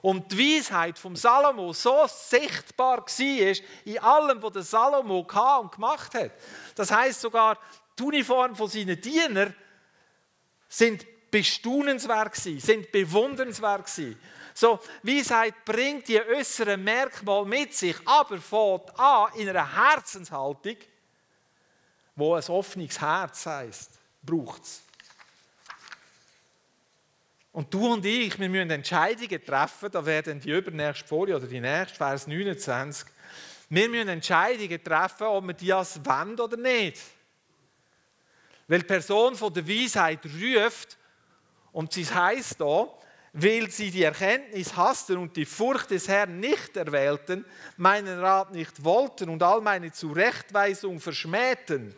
[0.00, 6.14] Und die Weisheit vom Salomo so sichtbar war in allem, was der Salomo und gemacht
[6.14, 6.31] hat.
[6.74, 7.59] Das heißt sogar,
[7.98, 9.55] die Uniform von seinen Dienern
[10.66, 13.90] sind bestaunenswert sind bewundernswert
[14.59, 20.77] so, Weisheit bringt die äußeren Merkmale mit sich, aber fängt an in einer Herzenshaltung,
[22.14, 23.90] wo ein offenes Herz heisst,
[24.23, 24.83] braucht es.
[27.53, 31.61] Und du und ich, wir müssen Entscheidungen treffen, da werden die übernächste Folie oder die
[31.61, 33.07] nächste, Vers 29.
[33.69, 37.03] Wir müssen Entscheidungen treffen, ob wir das wollen oder nicht.
[38.69, 40.97] Weil die Person von der Weisheit ruft,
[41.73, 42.88] und sie heißt da,
[43.38, 47.44] weil sie die Erkenntnis hassten und die Furcht des Herrn nicht erwählten,
[47.77, 51.94] meinen Rat nicht wollten und all meine Zurechtweisung verschmähten.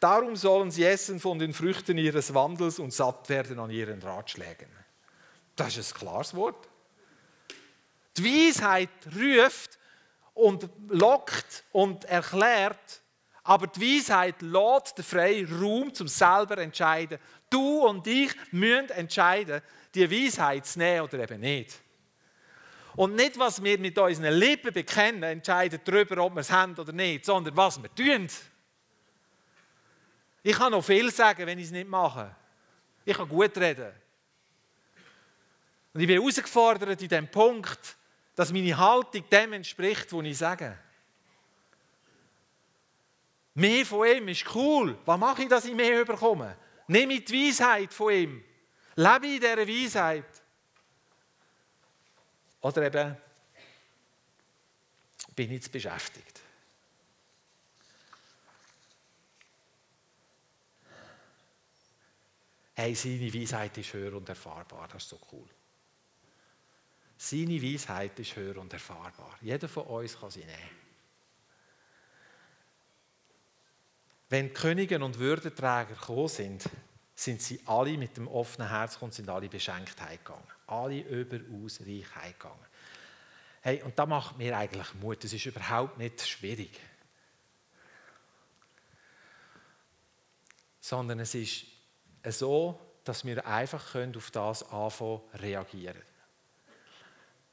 [0.00, 4.68] Darum sollen sie essen von den Früchten ihres Wandels und satt werden an ihren Ratschlägen.
[5.54, 6.68] Das ist ein klares Wort.
[8.16, 9.78] Die Weisheit ruft
[10.32, 13.02] und lockt und erklärt,
[13.44, 17.18] aber die Weisheit lädt den freien Raum zum selber entscheiden.
[17.50, 19.60] Du und ich müssen entscheiden,
[19.94, 21.80] die Weisheit zu nehmen oder eben nicht.
[22.94, 26.92] Und nicht, was wir mit unseren Lippen bekennen, entscheidet darüber, ob wir es haben oder
[26.92, 28.28] nicht, sondern was wir tun.
[30.42, 32.34] Ich kann noch viel sagen, wenn ich es nicht mache.
[33.04, 33.92] Ich kann gut reden.
[35.94, 37.96] Und ich bin herausgefordert in dem Punkt,
[38.34, 40.78] dass meine Haltung dem entspricht, was ich sage.
[43.54, 44.98] Mehr von ihm ist cool.
[45.04, 46.56] Was mache ich, dass ich mehr überkomme?
[46.86, 48.44] Nehme ich die Weisheit von ihm.
[48.96, 50.42] Lebe in dieser Weisheit.
[52.60, 53.16] Oder eben
[55.34, 56.40] bin ich jetzt beschäftigt.
[62.74, 64.88] Hey, seine Weisheit ist höher und erfahrbar.
[64.88, 65.48] Das ist so cool.
[67.16, 69.36] Seine Weisheit ist höher und erfahrbar.
[69.40, 70.82] Jeder von uns kann sie nehmen.
[74.28, 76.64] Wenn Könige und Würdenträger gekommen sind,
[77.22, 80.44] sind sie alle mit dem offenen Herz und sind alle beschenkt heimgegangen.
[80.66, 82.66] Alle überaus reich heimgegangen.
[83.60, 85.22] Hey, und da macht mir eigentlich Mut.
[85.22, 86.80] Das ist überhaupt nicht schwierig.
[90.80, 91.64] Sondern es ist
[92.24, 96.02] so, dass wir einfach auf das anfangen reagieren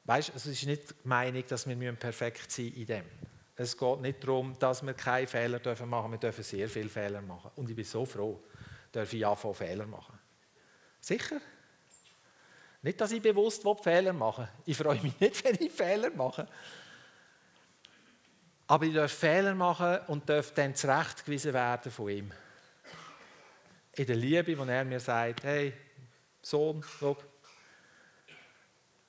[0.05, 3.05] Weißt, es ist nicht die Meinung, dass wir perfekt sein in dem.
[3.55, 6.11] Es geht nicht darum, dass wir keine Fehler machen dürfen.
[6.11, 7.51] Wir dürfen sehr viele Fehler machen.
[7.55, 8.41] Und ich bin so froh,
[8.91, 10.17] darf ich anfangen, Fehler machen.
[10.99, 11.39] Sicher?
[12.81, 14.63] Nicht, dass ich bewusst Fehler machen will.
[14.65, 16.47] Ich freue mich nicht, wenn ich Fehler mache.
[18.67, 22.31] Aber ich darf Fehler machen und darf dann zurechtgewiesen werden von ihm.
[23.93, 25.73] In der Liebe, wo er mir sagt, hey,
[26.41, 27.17] Sohn, schau,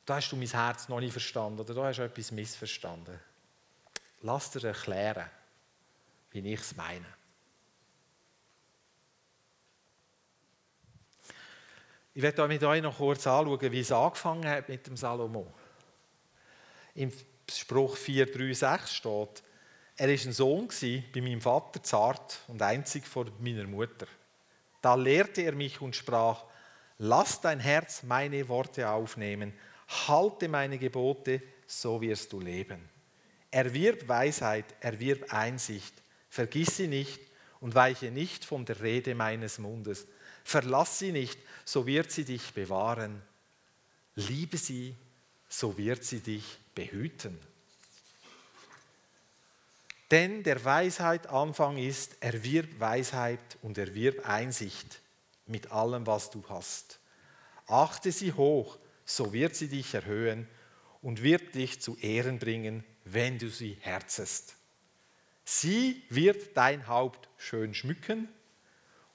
[0.04, 3.20] da hast du mein Herz noch nicht verstanden oder da hast du etwas missverstanden.
[4.22, 5.30] Lass dir erklären,
[6.32, 7.06] wie ich es meine.
[12.20, 15.46] Ich werde mit euch noch kurz anschauen, wie es angefangen hat mit dem Salomo.
[16.94, 17.10] Im
[17.50, 19.42] Spruch 4, 3, 6 steht,
[19.96, 24.06] er war ein Sohn bei meinem Vater, zart und einzig vor meiner Mutter.
[24.82, 26.44] Da lehrte er mich und sprach,
[26.98, 29.54] lass dein Herz meine Worte aufnehmen,
[30.06, 32.86] halte meine Gebote, so wirst du leben.
[33.50, 35.94] Erwirb Weisheit, erwirb Einsicht,
[36.28, 37.22] vergiss sie nicht
[37.60, 40.06] und weiche nicht von der Rede meines Mundes.
[40.44, 43.22] Verlass sie nicht, so wird sie dich bewahren.
[44.14, 44.96] Liebe sie,
[45.48, 47.38] so wird sie dich behüten.
[50.10, 55.00] Denn der Weisheit Anfang ist, erwirb Weisheit und erwirb Einsicht
[55.46, 56.98] mit allem, was du hast.
[57.66, 60.48] Achte sie hoch, so wird sie dich erhöhen
[61.02, 64.56] und wird dich zu Ehren bringen, wenn du sie herzest.
[65.44, 68.28] Sie wird dein Haupt schön schmücken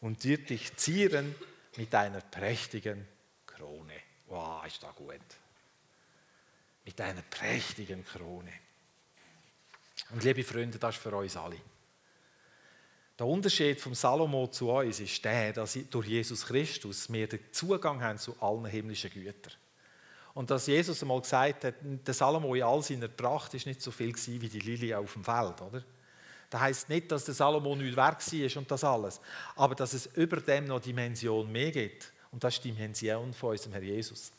[0.02, 1.36] und wird dich zieren
[1.78, 3.08] mit einer prächtigen
[3.46, 3.94] Krone.
[4.28, 5.20] Wow, ist da gut.
[6.86, 8.52] Mit einer prächtigen Krone.
[10.12, 11.58] Und liebe Freunde, das ist für uns alle.
[13.18, 18.02] Der Unterschied vom Salomo zu uns ist der, dass durch Jesus Christus wir den Zugang
[18.02, 19.54] haben zu allen himmlischen Gütern.
[20.34, 23.90] Und dass Jesus einmal gesagt hat, der Salomo in all seiner Pracht ist nicht so
[23.90, 25.82] viel wie die Lilie auf dem Feld, oder?
[26.50, 29.22] Das heißt nicht, dass der Salomo nicht wert war und das alles,
[29.56, 32.12] aber dass es über dem noch Dimension mehr gibt.
[32.32, 34.32] Und das ist die Dimension von unserem Herr Jesus,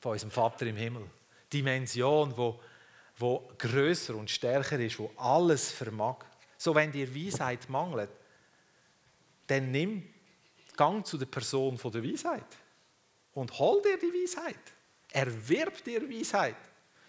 [0.00, 1.06] von unserem Vater im Himmel.
[1.52, 2.60] Dimension, wo,
[3.16, 6.18] wo größer und stärker ist, wo alles vermag.
[6.56, 8.10] So, wenn dir Weisheit mangelt,
[9.46, 10.02] dann nimm
[10.76, 12.46] Gang zu der Person der Weisheit
[13.34, 14.58] und hol dir die Weisheit.
[15.12, 16.56] Erwirb dir Weisheit.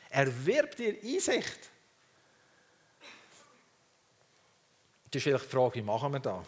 [0.10, 1.72] Erwirb dir Einsicht.
[5.04, 6.46] Das ist vielleicht die Frage, wie machen wir das?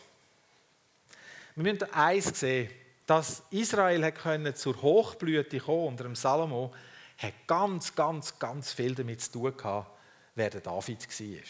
[1.56, 2.69] Wir müssen eins sehen,
[3.06, 6.73] dass Israel können zur Hochblüte kommen unter dem Salomo,
[7.17, 9.89] hat ganz, ganz, ganz viel damit zu tun gehabt,
[10.36, 11.43] wer der David war.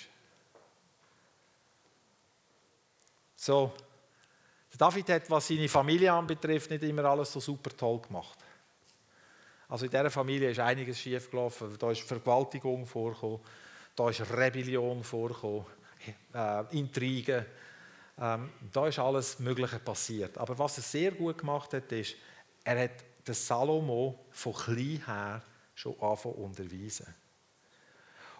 [3.35, 3.73] So,
[4.71, 8.37] der David hat, was seine Familie anbetrifft, nicht immer alles so super toll gemacht.
[9.69, 11.77] Also in dieser Familie ist einiges schiefgelaufen.
[11.77, 13.41] Da ist Vergewaltigung vorgekommen,
[13.95, 15.65] da ist Rebellion vorgekommen,
[16.33, 17.45] äh, Intrigen.
[18.19, 20.37] Ähm, da ist alles Mögliche passiert.
[20.37, 22.15] Aber was er sehr gut gemacht hat, ist,
[22.63, 25.41] er hat der Salomo von klein her
[25.75, 27.13] schon anfangen unterweisen.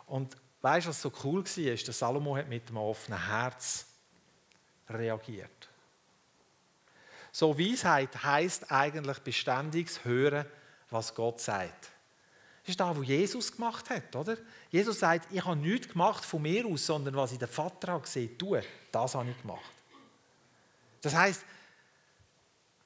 [0.08, 1.76] Und weißt du, was so cool war?
[1.76, 3.86] Der Salomo hat mit einem offenen Herz
[4.90, 5.70] reagiert.
[7.32, 10.46] So Weisheit heißt eigentlich beständiges Hören,
[10.90, 11.92] was Gott sagt.
[12.68, 14.38] Das ist das, was Jesus gemacht hat, oder?
[14.70, 18.38] Jesus sagt, ich habe nichts gemacht von mir aus, sondern was ich den Vater gesehen
[18.38, 19.72] tue, das habe ich gemacht.
[21.00, 21.46] Das heißt,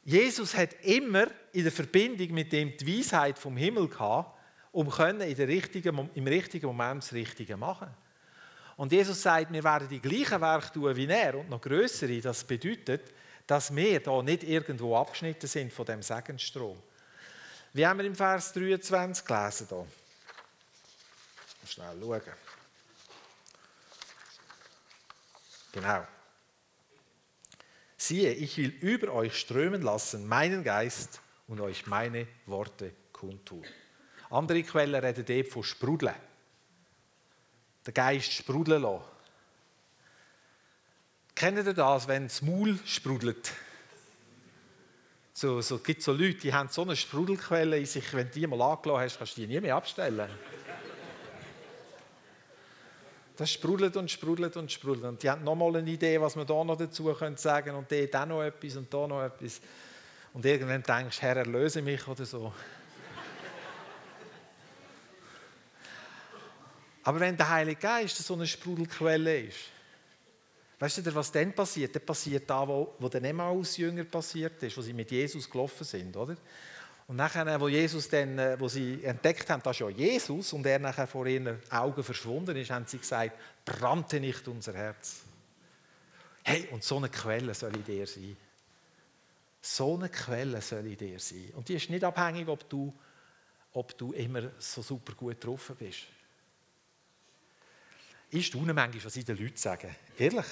[0.03, 4.37] Jesus hat immer in der Verbindung mit dem die Weisheit vom Himmel gehabt,
[4.71, 7.89] um können in der richtigen, im richtigen Moment das Richtige machen.
[8.77, 12.21] Und Jesus sagt, wir werden die gleichen Werke tun wie er und noch größere.
[12.21, 13.11] Das bedeutet,
[13.47, 16.77] dass wir da nicht irgendwo abgeschnitten sind von dem Segensstrom.
[17.73, 19.87] Wie haben wir im Vers 23 gelesen hier?
[21.67, 22.21] Schnell schauen.
[25.71, 26.05] Genau.
[27.95, 33.63] Siehe, ich will über euch strömen lassen meinen Geist und euch meine Worte kundtun.
[34.29, 36.15] Andere Quellen reden dort von Sprudeln.
[37.85, 39.05] Der Geist sprudeln lassen.
[41.35, 43.53] Kennt ihr das, wenn das Maul sprudelt?
[45.41, 48.45] So, so gibt so Leute, die haben so eine Sprudelquelle in sich, wenn du die
[48.45, 50.29] mal angelassen hast, kannst du die nie mehr abstellen.
[53.37, 55.05] Das sprudelt und sprudelt und sprudelt.
[55.05, 58.15] Und die haben nochmal eine Idee, was man da noch dazu können sagen und dort
[58.15, 59.61] auch noch etwas und da noch etwas.
[60.31, 62.53] Und irgendwann denkst du, Herr, erlöse mich oder so.
[67.01, 69.57] Aber wenn der Heilige Geist so eine Sprudelquelle ist,
[70.81, 71.95] weißt du, was dann passiert?
[71.95, 75.83] Dann passiert da, wo, wo dann Emmaus Jünger passiert ist, wo sie mit Jesus gelaufen
[75.83, 76.35] sind, oder?
[77.07, 80.65] Und nachher, wo Jesus dann, äh, wo sie entdeckt haben, das ist ja Jesus, und
[80.65, 85.21] er nachher vor ihren Augen verschwunden ist, haben sie gesagt, brannte nicht unser Herz.
[86.43, 88.35] Hey, und so eine Quelle soll in dir sein.
[89.61, 91.51] So eine Quelle soll in dir sein.
[91.53, 92.91] Und die ist nicht abhängig, ob du,
[93.73, 96.07] ob du immer so super gut drauf bist.
[98.31, 99.93] Ich staune manchmal, was ich den Leuten sage.
[100.17, 100.47] Ehrlich.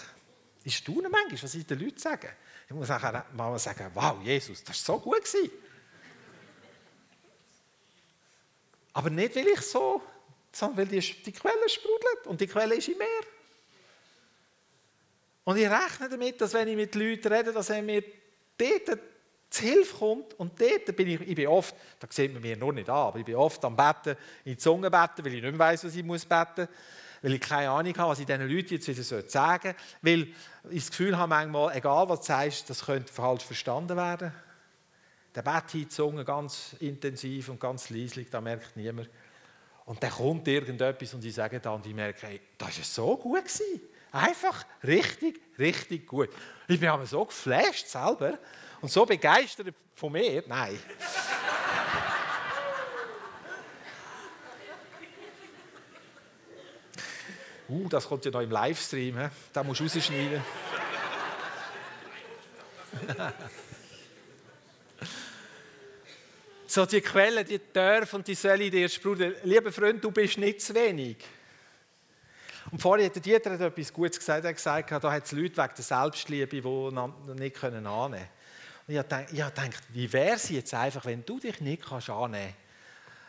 [0.64, 2.30] Ich staune manchmal, was ich den Leuten sage.
[2.68, 5.24] Ich muss nachher mal sagen, wow, Jesus, das war so gut.
[8.94, 10.02] Aber nicht, weil ich so,
[10.52, 13.08] sondern weil die, die Quelle sprudelt und die Quelle ist im Meer.
[15.46, 18.04] Und ich rechne damit, dass wenn ich mit Leuten rede, dass er mir
[18.58, 19.00] dort
[19.50, 20.34] zu Hilfe kommt.
[20.36, 23.20] Und dort bin ich, ich bin oft, da sieht man mir nur nicht an, aber
[23.20, 25.96] ich bin oft am Betten, in die Zunge beten, weil ich nicht mehr weiss, was
[25.96, 26.26] ich beten muss
[27.22, 29.76] weil ich keine Ahnung habe, was ich diesen Leuten jetzt wieder sagen soll.
[30.02, 30.28] Weil
[30.70, 34.32] ich das Gefühl habe, manchmal, egal was du sagst, das könnte falsch verstanden werden.
[35.36, 39.10] Der Bett in die Zunge ganz intensiv und ganz leislich, da merkt niemand.
[39.86, 43.18] Und dann kommt irgendetwas und ich sage dann und ich merke, hey, das war so
[43.18, 43.46] gut.
[43.46, 43.82] Gewesen.
[44.12, 46.30] Einfach richtig, richtig gut.
[46.68, 48.40] Ich bin aber so geflasht selber
[48.82, 50.44] und so begeistert von mir.
[50.48, 50.80] Nein.
[57.70, 59.28] Uh, das kommt ja noch im Livestream, he?
[59.54, 60.42] da musst du rausschneiden.
[66.68, 69.36] so, die Quellen, die dürfen und die sollen dir sprudeln.
[69.44, 71.18] Lieber Freund, du bist nicht zu wenig.
[72.72, 74.44] Und vorher hat der Dieter etwas Gutes gesagt.
[74.44, 77.86] Er hat gesagt, da hat es Leute wegen der Selbstliebe, die nicht annehmen können.
[77.86, 78.16] Und
[78.88, 82.58] ich habe gedacht, wie wäre es jetzt einfach, wenn du dich nicht annehmen kannst,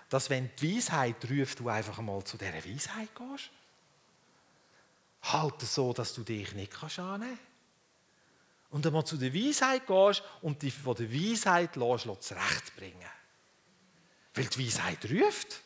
[0.09, 3.50] dass wenn die Weisheit ruft, du einfach mal zu dieser Weisheit gehst?
[5.22, 7.50] Halte so, dass du dich nicht kannst annehmen kannst.
[8.70, 13.11] Und einmal zu der Weisheit gehst und dich von der Weisheit lässt, zurechtbringen.
[14.35, 15.61] Weil die Weisheit ruft.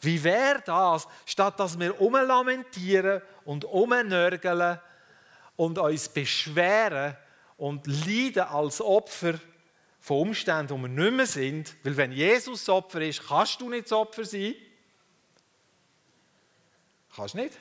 [0.00, 4.78] Wie wäre das, statt dass wir umlamentieren und umnörgeln
[5.56, 7.16] und uns beschweren
[7.56, 9.34] und leiden als Opfer
[9.98, 11.74] von Umständen, wo wir nicht mehr sind?
[11.82, 14.54] Weil wenn Jesus das Opfer ist, kannst du nicht das Opfer sein.
[17.14, 17.58] Kannst nicht.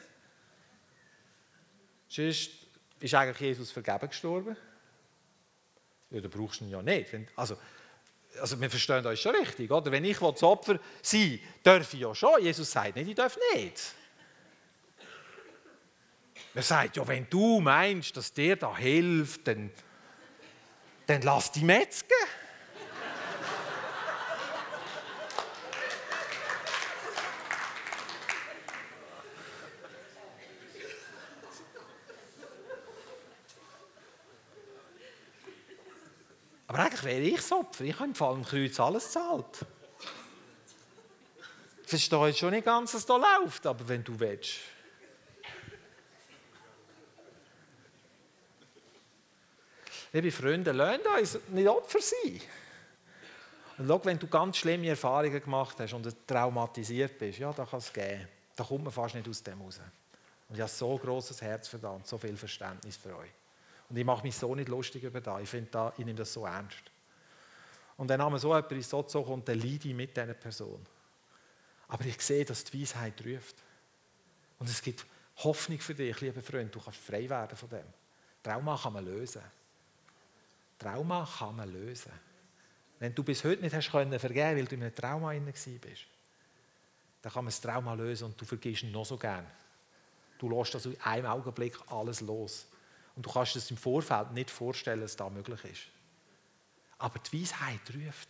[2.16, 2.50] Sonst
[3.02, 4.56] ist eigentlich Jesus vergeben gestorben.
[6.12, 7.10] Ja, dann brauchst du ihn ja nicht.
[7.36, 7.58] Also,
[8.40, 9.92] also wir verstehen uns schon richtig, oder?
[9.92, 12.42] Wenn ich das Opfer sein darf ich ja schon.
[12.42, 13.82] Jesus sagt nicht, ich darf nicht.
[16.54, 19.72] Er sagt, ja, wenn du meinst, dass dir da hilft, dann,
[21.06, 22.16] dann lass die Metzger.
[36.76, 37.84] Aber eigentlich wäre ich das Opfer.
[37.84, 39.66] Ich habe im Fall im Kreuz alles zahlt.
[41.84, 44.56] Ich verstehe schon nicht ganz, was da läuft, aber wenn du willst.
[50.12, 52.42] Liebe Freunde, lasst uns nicht Opfer sein.
[53.78, 57.80] Und schau, wenn du ganz schlimme Erfahrungen gemacht hast und traumatisiert bist, ja, da kann
[57.80, 58.28] es gehen.
[58.56, 59.82] Da kommt man fast nicht aus dem raus.
[60.48, 63.32] Und ich habe so ein grosses Herz und so viel Verständnis für euch.
[63.90, 65.54] Und ich mache mich so nicht lustig über das.
[65.54, 66.95] Ich, da, ich nehme das so ernst.
[67.98, 70.86] Und dann haben wir so jemand in Sozo kommt, dann leide ich mit dieser Person.
[71.88, 73.56] Aber ich sehe, dass die Weisheit ruft.
[74.60, 75.06] Und es gibt
[75.38, 76.74] Hoffnung für dich, lieber Freund.
[76.74, 77.86] Du kannst frei werden von dem.
[78.42, 79.42] Trauma kann man lösen.
[80.78, 82.12] Trauma kann man lösen.
[83.00, 86.06] Wenn du bis heute nicht hast können vergeben, weil du in einem Trauma bist,
[87.22, 89.46] dann kann man das Trauma lösen und du vergisst ihn noch so gern.
[90.38, 92.68] Du lässt also in einem Augenblick alles los.
[93.16, 95.82] Und du kannst es im Vorfeld nicht vorstellen, dass das möglich ist.
[96.98, 98.30] Aber die Weisheit ruft.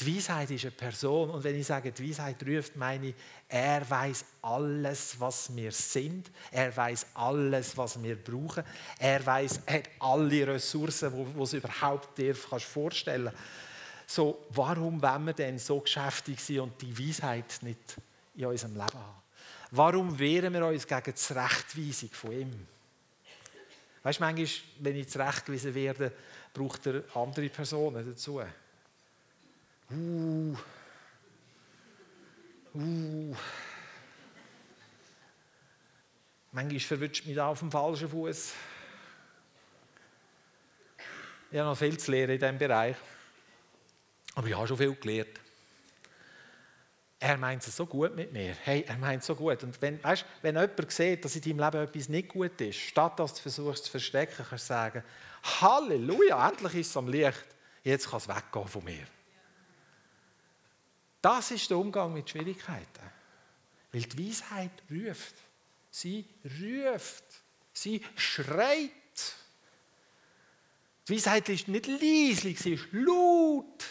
[0.00, 3.14] Die Weisheit ist eine Person und wenn ich sage, die Weisheit ruft, meine ich,
[3.48, 6.32] er weiß alles, was wir sind.
[6.50, 8.64] Er weiß alles, was wir brauchen.
[8.98, 13.30] Er weiß, er hat alle Ressourcen, die es überhaupt dir kannst vorstellen.
[14.06, 17.96] So, warum wollen wir denn so geschäftig sein und die Weisheit nicht
[18.34, 19.22] in unserem Leben haben?
[19.70, 22.66] Warum wehren wir uns gegen die Zurechtweisung von ihm?
[24.02, 24.48] Weißt du, manchmal,
[24.80, 26.12] wenn ich zurechtgewiesen werde,
[26.54, 28.40] braucht er andere Personen dazu.
[29.90, 30.56] Uh.
[32.72, 33.36] Uh.
[36.52, 38.52] Manchmal verwünscht mich da auf dem falschen Fuß.
[41.50, 42.96] Ich habe noch viel zu lernen in diesem Bereich.
[44.36, 45.40] Aber ich habe schon viel gelernt.
[47.18, 48.54] Er meint es so gut mit mir.
[48.64, 49.62] Hey, er meint es so gut.
[49.62, 53.18] Und wenn, weißt, wenn jemand sieht, dass in deinem Leben etwas nicht gut ist, statt
[53.18, 55.04] dass du versuchst zu verstecken, kannst du sagen,
[55.44, 57.46] Halleluja, endlich ist es am Licht.
[57.82, 59.06] Jetzt kann es weggehen von mir.
[61.20, 63.12] Das ist der Umgang mit Schwierigkeiten.
[63.92, 65.34] Weil die Weisheit ruft.
[65.90, 67.24] Sie ruft.
[67.72, 68.90] Sie schreit.
[71.06, 73.84] Die Weisheit ist nicht leislich, sie ist laut.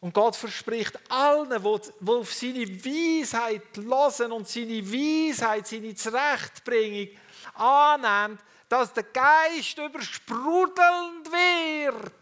[0.00, 7.08] Und Gott verspricht allen, die auf seine Weisheit hören und seine Weisheit, seine Zurechtbringung
[7.54, 8.38] annehmen,
[8.68, 12.12] dass der Geist übersprudelnd wird.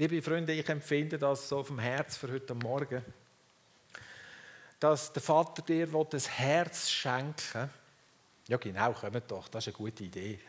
[0.00, 3.04] Liebe Freunde, ich empfinde das so vom Herz für heute Morgen,
[4.78, 7.68] dass der Vater dir das Herz schenken
[8.48, 10.40] Ja, genau, kommt doch, das ist eine gute Idee.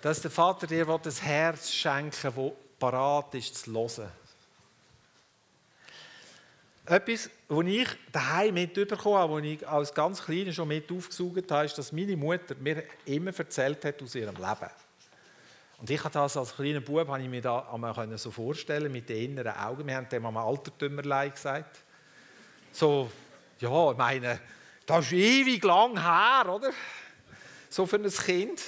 [0.00, 4.10] dass der Vater dir das Herz schenken das parat ist zu hören.
[6.86, 11.66] Etwas, was ich daheim mitbekommen habe, was ich als ganz Kleiner schon mit aufgesaugt habe,
[11.66, 14.70] ist, dass meine Mutter mir immer erzählt hat aus ihrem Leben.
[15.78, 19.08] Und ich habe das als kleiner Bub habe ich mir da einmal so vorstellen mit
[19.08, 19.86] den inneren Augen.
[19.86, 21.80] Wir haben dem am Altertümerlein gesagt.
[22.72, 23.10] So,
[23.58, 24.40] ja, meine,
[24.86, 26.70] das ist ewig lang her, oder?
[27.68, 28.62] So für ein Kind.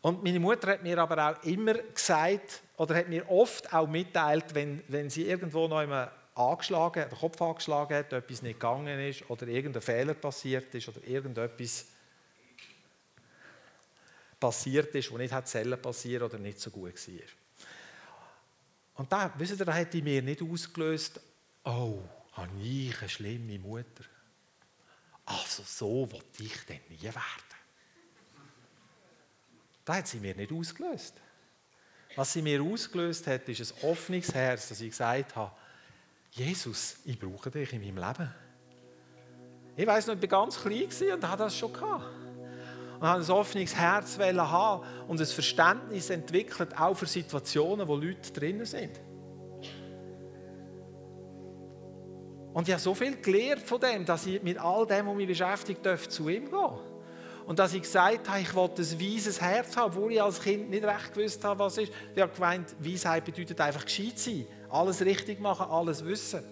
[0.00, 4.54] Und meine Mutter hat mir aber auch immer gesagt, oder hat mir oft auch mitteilt,
[4.54, 9.28] wenn, wenn sie irgendwo noch einmal angeschlagen, den Kopf angeschlagen hat, etwas nicht gegangen ist
[9.28, 11.86] oder irgendein Fehler passiert ist oder irgendetwas
[14.38, 17.14] passiert ist, was nicht hätte passieren oder nicht so gut war.
[18.94, 21.20] Und da, wisst ihr, da hätte ich mir nicht ausgelöst,
[21.64, 21.98] oh,
[22.40, 24.04] habe ich eine schlimme Mutter.
[25.26, 27.50] Also so wollte ich denn nie werden.
[29.84, 31.14] Da hat sie mir nicht ausgelöst.
[32.16, 35.52] Was sie mir ausgelöst hat, ist ein offenes Herz, dass ich gesagt habe,
[36.32, 38.34] Jesus, ich brauche dich in meinem Leben.
[39.76, 42.04] Ich weiß noch, ich war ganz klein und hatte das schon gehabt
[43.00, 48.30] und haben ein offenes Herz haben und ein Verständnis entwickelt, auch für Situationen, wo Leute
[48.32, 49.00] drinnen sind.
[52.52, 55.28] Und ich habe so viel gelernt von dem, dass ich mit all dem, was mich
[55.28, 56.70] beschäftigt, zu ihm gehen
[57.46, 60.68] Und dass ich gesagt habe, ich wollte ein weises Herz haben, obwohl ich als Kind
[60.68, 61.92] nicht recht gewusst habe, was ist.
[62.14, 64.46] Ich habe gemeint, Weisheit bedeutet einfach gescheit sein.
[64.68, 66.42] Alles richtig machen, alles wissen.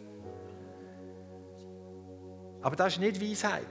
[2.63, 3.67] Aber das ist nicht Weisheit.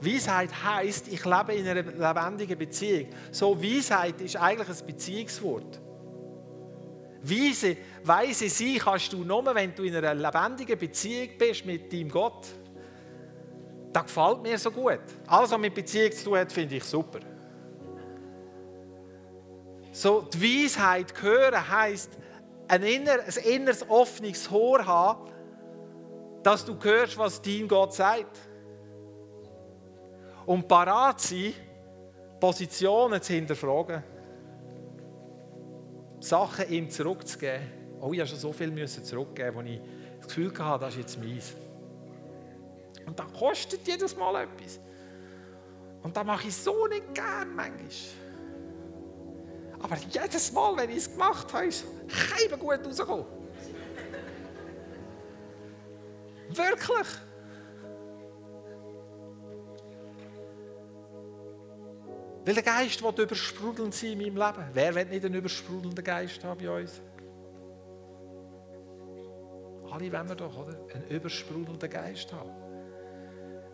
[0.00, 3.08] Weisheit heißt, ich lebe in einer lebendigen Beziehung.
[3.30, 5.80] So Weisheit ist eigentlich ein Beziehungswort.
[7.22, 12.08] Weise, weise sein kannst du nur, wenn du in einer lebendigen Beziehung bist mit deinem
[12.08, 12.46] Gott.
[13.92, 15.00] Das gefällt mir so gut.
[15.26, 17.20] Alles, was mit Beziehung zu tun hat, finde ich super.
[19.92, 22.18] So, die Weisheit hören heisst,
[22.66, 25.30] ein, inner, ein inneres offenes Ohr haben,
[26.42, 28.38] dass du hörst, was dein Gott sagt
[30.46, 31.54] und parat sein,
[32.40, 34.02] Positionen zu hinterfragen,
[36.22, 37.68] Sachen ihm zurückzugeben.
[38.00, 39.80] Oh, ich musste schon so viel zurückgeben, wo ich
[40.18, 41.52] das Gefühl hatte, das ist jetzt meins.
[43.04, 44.78] Und das kostet jedes Mal etwas.
[46.02, 47.88] Und das mache ich so nicht gern manchmal.
[49.80, 53.26] Aber jedes Mal, wenn ich es gemacht habe, ist es gut rausgekommen.
[56.50, 57.08] Wirklich.
[62.44, 64.68] Weil der Geist will übersprudelnd sein in meinem Leben.
[64.72, 67.00] Wer will nicht einen übersprudelnden Geist haben bei uns?
[69.90, 70.76] Alle wollen wir doch, oder?
[70.92, 72.50] Einen übersprudelnden Geist haben.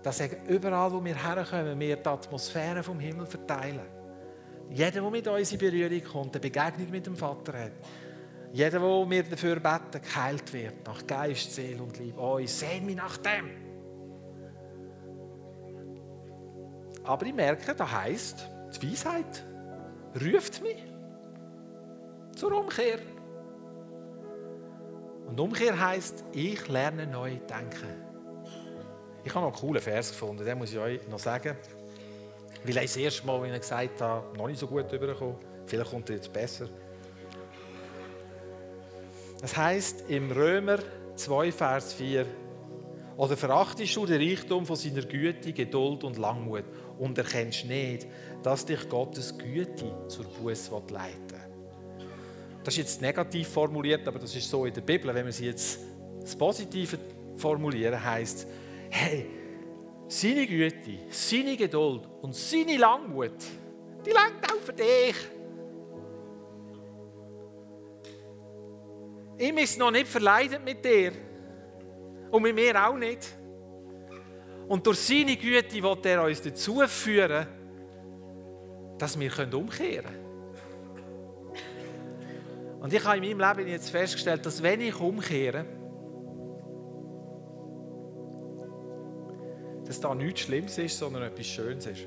[0.03, 3.87] Dass überall, wo wir herkommen, wir die Atmosphäre vom Himmel verteilen.
[4.71, 7.73] Jeder, der mit uns in Berührung kommt, eine Begegnung mit dem Vater hat.
[8.53, 12.21] Jeder, der mir dafür beten, geheilt wird, nach Geist, Seele und Liebe.
[12.21, 13.51] Oh, ich sehne mich nach dem.
[17.05, 18.47] Aber ich merke, das heisst,
[18.77, 19.45] die Weisheit
[20.15, 20.83] ruft mich
[22.37, 22.99] zur Umkehr.
[25.27, 28.09] Und Umkehr heisst, ich lerne neu denken.
[29.25, 31.57] Ich habe noch einen coolen Vers gefunden, den muss ich euch noch sagen.
[32.63, 35.37] Weil ich das erste Mal, wie ich gesagt habe, noch nicht so gut übergekommen.
[35.67, 36.69] Vielleicht kommt er jetzt besser.
[39.41, 40.79] Das heißt im Römer
[41.15, 42.27] 2, Vers 4,
[43.17, 46.65] oder verachtest du den Reichtum von seiner Güte, Geduld und Langmut
[46.99, 48.07] und erkennst nicht,
[48.43, 51.39] dass dich Gottes Güte zur Buße leiten will?
[52.65, 55.15] Das ist jetzt negativ formuliert, aber das ist so in der Bibel.
[55.15, 55.79] Wenn wir sie jetzt
[56.21, 56.99] das Positive
[57.37, 58.47] formulieren, heißt
[58.91, 59.27] hey,
[60.09, 63.37] seine Güte, seine Geduld und seine Langmut,
[64.05, 65.17] die lenkt auch für dich.
[69.39, 71.13] Ihm ist noch nicht verleidet mit dir.
[72.31, 73.38] Und mit mir auch nicht.
[74.69, 77.47] Und durch seine Güte will er uns dazu führen,
[78.99, 80.29] dass wir umkehren können.
[82.81, 85.65] Und ich habe in meinem Leben jetzt festgestellt, dass wenn ich umkehre,
[89.85, 92.07] dass da nichts Schlimmes ist, sondern etwas Schönes ist.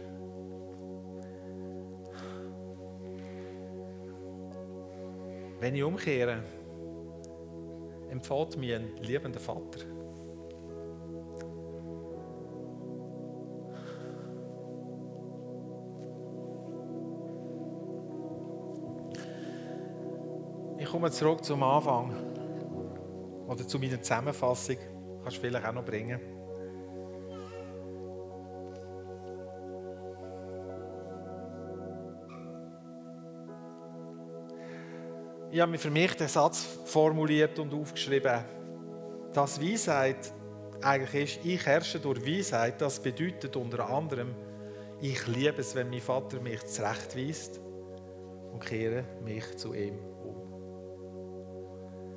[5.59, 6.43] Wenn ich umkehre,
[8.09, 9.90] empfiehlt mir ein liebender Vater.
[20.91, 22.13] Komme zurück zum Anfang
[23.47, 24.77] oder zu meiner Zusammenfassung.
[25.23, 26.19] Kannst du vielleicht auch noch bringen.
[35.51, 38.43] ich habe mir für mich den Satz formuliert und aufgeschrieben,
[39.33, 40.31] dass Weisheit
[40.81, 44.33] eigentlich ist, ich herrsche durch Weisheit, das bedeutet unter anderem,
[45.01, 47.59] ich liebe es, wenn mein Vater mich zurechtweist
[48.53, 50.10] und kehre mich zu ihm.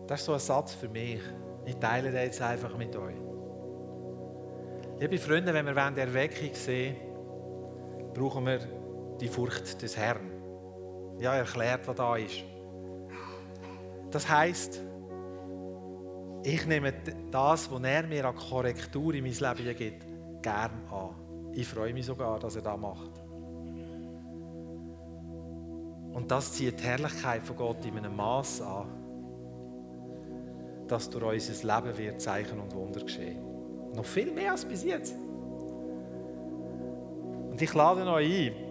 [0.06, 1.20] Das ist so ein Satz für mich.
[1.64, 3.16] Ich teile den jetzt einfach mit euch.
[5.00, 6.96] Liebe Freunde, wenn wir die Erweckung sehen
[8.14, 8.60] brauchen wir
[9.20, 10.30] die Furcht des Herrn.
[11.18, 12.44] Ja, erklärt, was da ist.
[14.10, 14.80] Das heißt,
[16.44, 16.92] ich nehme
[17.30, 20.06] das, was er mir an Korrektur in mein Leben gibt,
[20.42, 21.50] gern an.
[21.52, 23.10] Ich freue mich sogar, dass er das macht.
[26.12, 28.86] Und das zieht die Herrlichkeit von Gott in einem Maß an,
[30.88, 33.38] dass durch unser Leben wird Zeichen und Wunder geschehen.
[33.94, 35.14] Noch viel mehr als bis jetzt.
[37.50, 38.64] Und ich lade euch ein,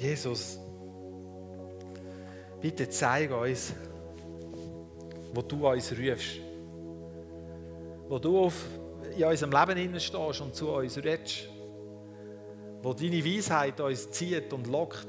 [0.00, 0.58] Jesus,
[2.60, 3.74] bitte zeig uns,
[5.34, 6.40] wo du uns rufst.
[8.08, 8.66] Wo du auf,
[9.14, 11.48] in unserem Leben stehst und zu uns redest.
[12.82, 15.08] Wo deine Weisheit uns zieht und lockt.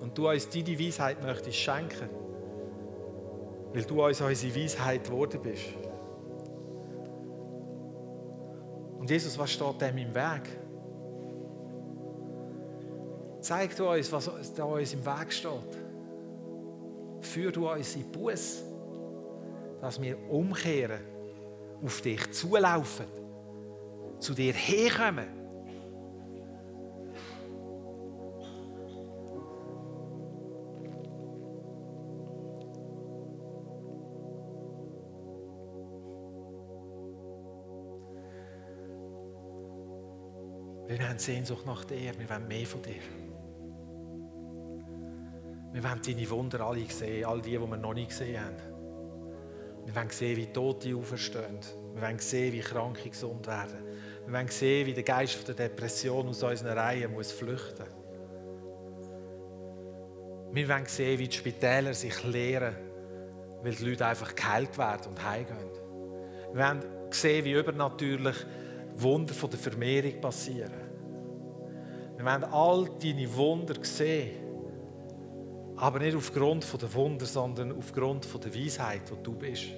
[0.00, 2.08] Und du uns deine Weisheit möchtest schenken.
[3.72, 5.66] Weil du uns unsere Weisheit geworden bist.
[8.98, 10.42] Und Jesus, was steht dem im Weg?
[13.40, 15.78] Zeig du uns, was da uns im Weg steht.
[17.20, 18.62] Führ du uns in Bus,
[19.80, 21.00] dass wir umkehren,
[21.82, 23.06] auf dich zulaufen,
[24.18, 25.37] zu dir herkommen.
[41.18, 43.02] Haben Sehnsucht nach dir, wir wollen mehr von dir.
[45.72, 48.56] Wir wollen deine Wunder alle sehen, all die, die wir noch nicht gesehen haben.
[49.84, 51.58] Wir wollen sehen, wie Tote auferstehen.
[51.94, 53.78] Wir wollen sehen, wie Kranke gesund werden.
[54.26, 57.86] Wir wollen sehen, wie der Geist der Depression aus unseren Reihen muss flüchten
[60.52, 62.76] Wir wollen sehen, wie die Spitäler sich leeren,
[63.62, 65.70] weil die Leute einfach geheilt werden und heimgehen.
[66.52, 68.36] Wir wollen sehen, wie übernatürlich
[68.94, 70.87] Wunder von der Vermehrung passieren.
[72.28, 74.36] Wir wollen all deine Wunder sehen,
[75.76, 79.68] aber nicht aufgrund der Wunder, sondern aufgrund der Weisheit, die du bist.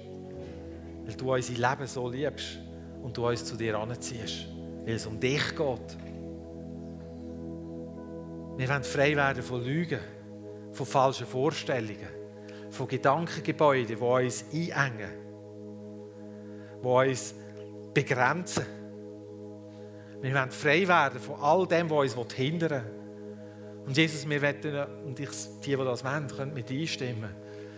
[1.05, 2.59] Weil du unser Leben so liebst
[3.01, 4.47] und du uns zu dir anziehst,
[4.83, 5.97] weil es um dich geht.
[8.57, 10.01] Wir wollen frei werden von Lügen,
[10.73, 12.09] von falschen Vorstellungen,
[12.69, 15.11] von Gedankengebäuden, die uns einengen,
[16.83, 17.33] die uns
[17.93, 18.80] begrenzen.
[20.21, 23.85] Wir wollen frei werden von all dem, was uns hindern will.
[23.87, 25.29] Und Jesus, wir wollen, und ich,
[25.63, 27.31] die, die das wollen, können mit einstimmen.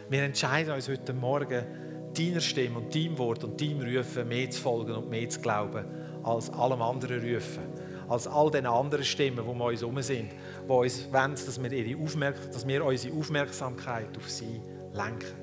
[0.09, 1.63] Wir entscheiden uns heute Morgen,
[2.13, 5.85] deiner Stimme und deinem Wort und deinem Rufen mehr zu folgen und mehr zu glauben,
[6.23, 7.63] als allem anderen Rufen.
[8.09, 10.31] Als all den anderen Stimmen, die um uns herum sind,
[10.67, 14.61] die uns wollen, dass wir, ihre dass wir unsere Aufmerksamkeit auf sie
[14.93, 15.42] lenken.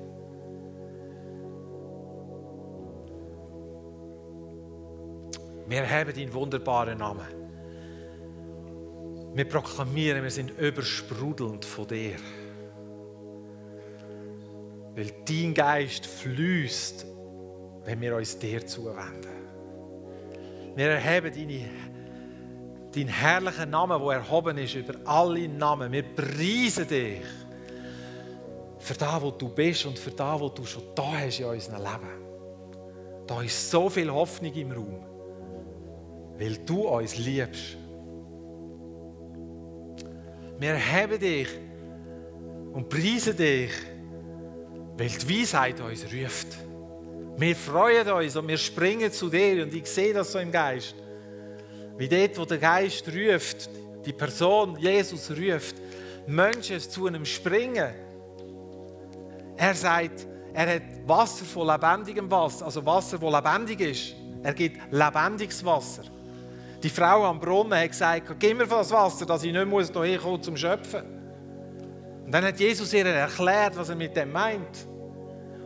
[5.71, 7.25] Wir haben deinen wunderbaren Namen.
[9.33, 12.17] Wir proklamieren, wir sind übersprudelnd von dir.
[14.93, 17.05] Weil dein Geist fließt,
[17.85, 19.31] wenn wir uns dir zuwenden.
[20.75, 21.69] Wir erheben deine,
[22.93, 25.89] deinen herrlichen Namen, der erhoben ist über alle Namen.
[25.93, 27.21] Wir preisen dich
[28.77, 31.81] für das, wo du bist und für das, was du schon da hast in unserem
[31.81, 33.25] Leben.
[33.25, 35.10] Da ist so viel Hoffnung im Raum,
[36.41, 37.77] weil du uns liebst.
[40.59, 41.47] Wir erheben dich
[42.73, 43.71] und preisen dich
[44.97, 46.47] weil die Weisheit uns ruft.
[47.37, 50.93] Wir freuen uns und wir springen zu dir und ich sehe das so im Geist.
[51.97, 53.69] Wie dort, wo der Geist ruft,
[54.05, 55.75] die Person Jesus ruft,
[56.27, 57.93] Menschen zu einem springen.
[59.57, 64.15] Er sagt, er hat Wasser von lebendigem Wasser, also Wasser, das lebendig ist.
[64.43, 66.03] Er gibt lebendiges Wasser.
[66.83, 70.19] Die Frau am Brunnen hat gesagt, gib mir das Wasser, dass ich nicht muss hierher
[70.19, 71.03] kommen zum Schöpfen.
[72.25, 74.87] Und dann hat Jesus ihr erklärt, was er mit dem meint.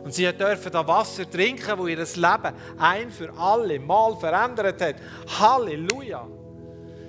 [0.04, 4.96] Und sie dürfen das Wasser trinken, wo ihr Leben ein für alle Mal verändert hat.
[5.38, 6.26] Halleluja!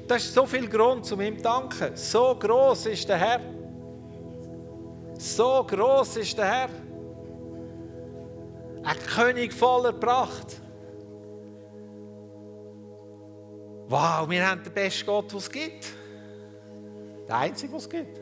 [0.08, 1.96] Das ist so viel Grund, um ihm zu danken.
[1.96, 3.42] So groß ist der Herr.
[5.18, 6.70] So groß ist der Herr.
[8.84, 10.62] Ein König voller Pracht.
[13.90, 15.94] Wow, wir haben den besten Gott, den es gibt.
[17.26, 18.20] Der einzige, den es gibt.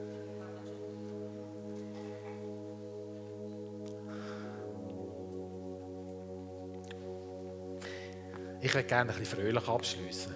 [8.61, 10.35] Ich würde gerne ein bisschen fröhlich abschließen.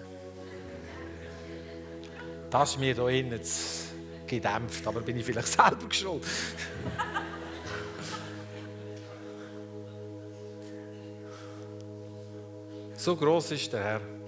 [2.50, 3.40] Das ist mir hier innen
[4.26, 6.24] gedämpft, aber bin ich vielleicht selber geschuld.
[12.96, 14.19] so groß ist der Herr.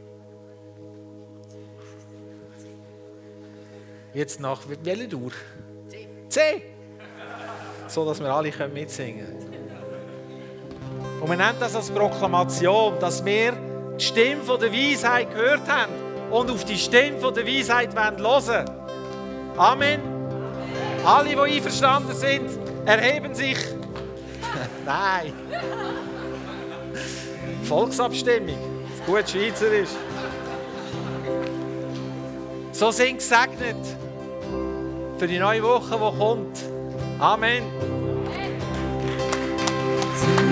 [4.15, 5.33] Jetzt nach welcher Uhr?
[6.29, 6.41] C.
[7.89, 9.53] So, dass wir alle mitsingen können.
[11.21, 13.53] Und wir nennen das als Proklamation, dass wir
[13.99, 15.93] die Stimme der Weisheit gehört haben
[16.31, 18.71] und auf die Stimme der Weisheit hören wollen.
[19.57, 20.01] Amen.
[21.05, 22.51] Alle, die einverstanden sind,
[22.85, 23.59] erheben sich.
[24.85, 25.33] Nein.
[27.65, 28.59] Volksabstimmung.
[29.07, 29.91] Gut Schweizerisch.
[32.73, 34.02] So sind gesegnet
[35.23, 36.59] für die neue Woche, die kommt.
[37.21, 37.63] Amen.
[40.27, 40.52] Amen.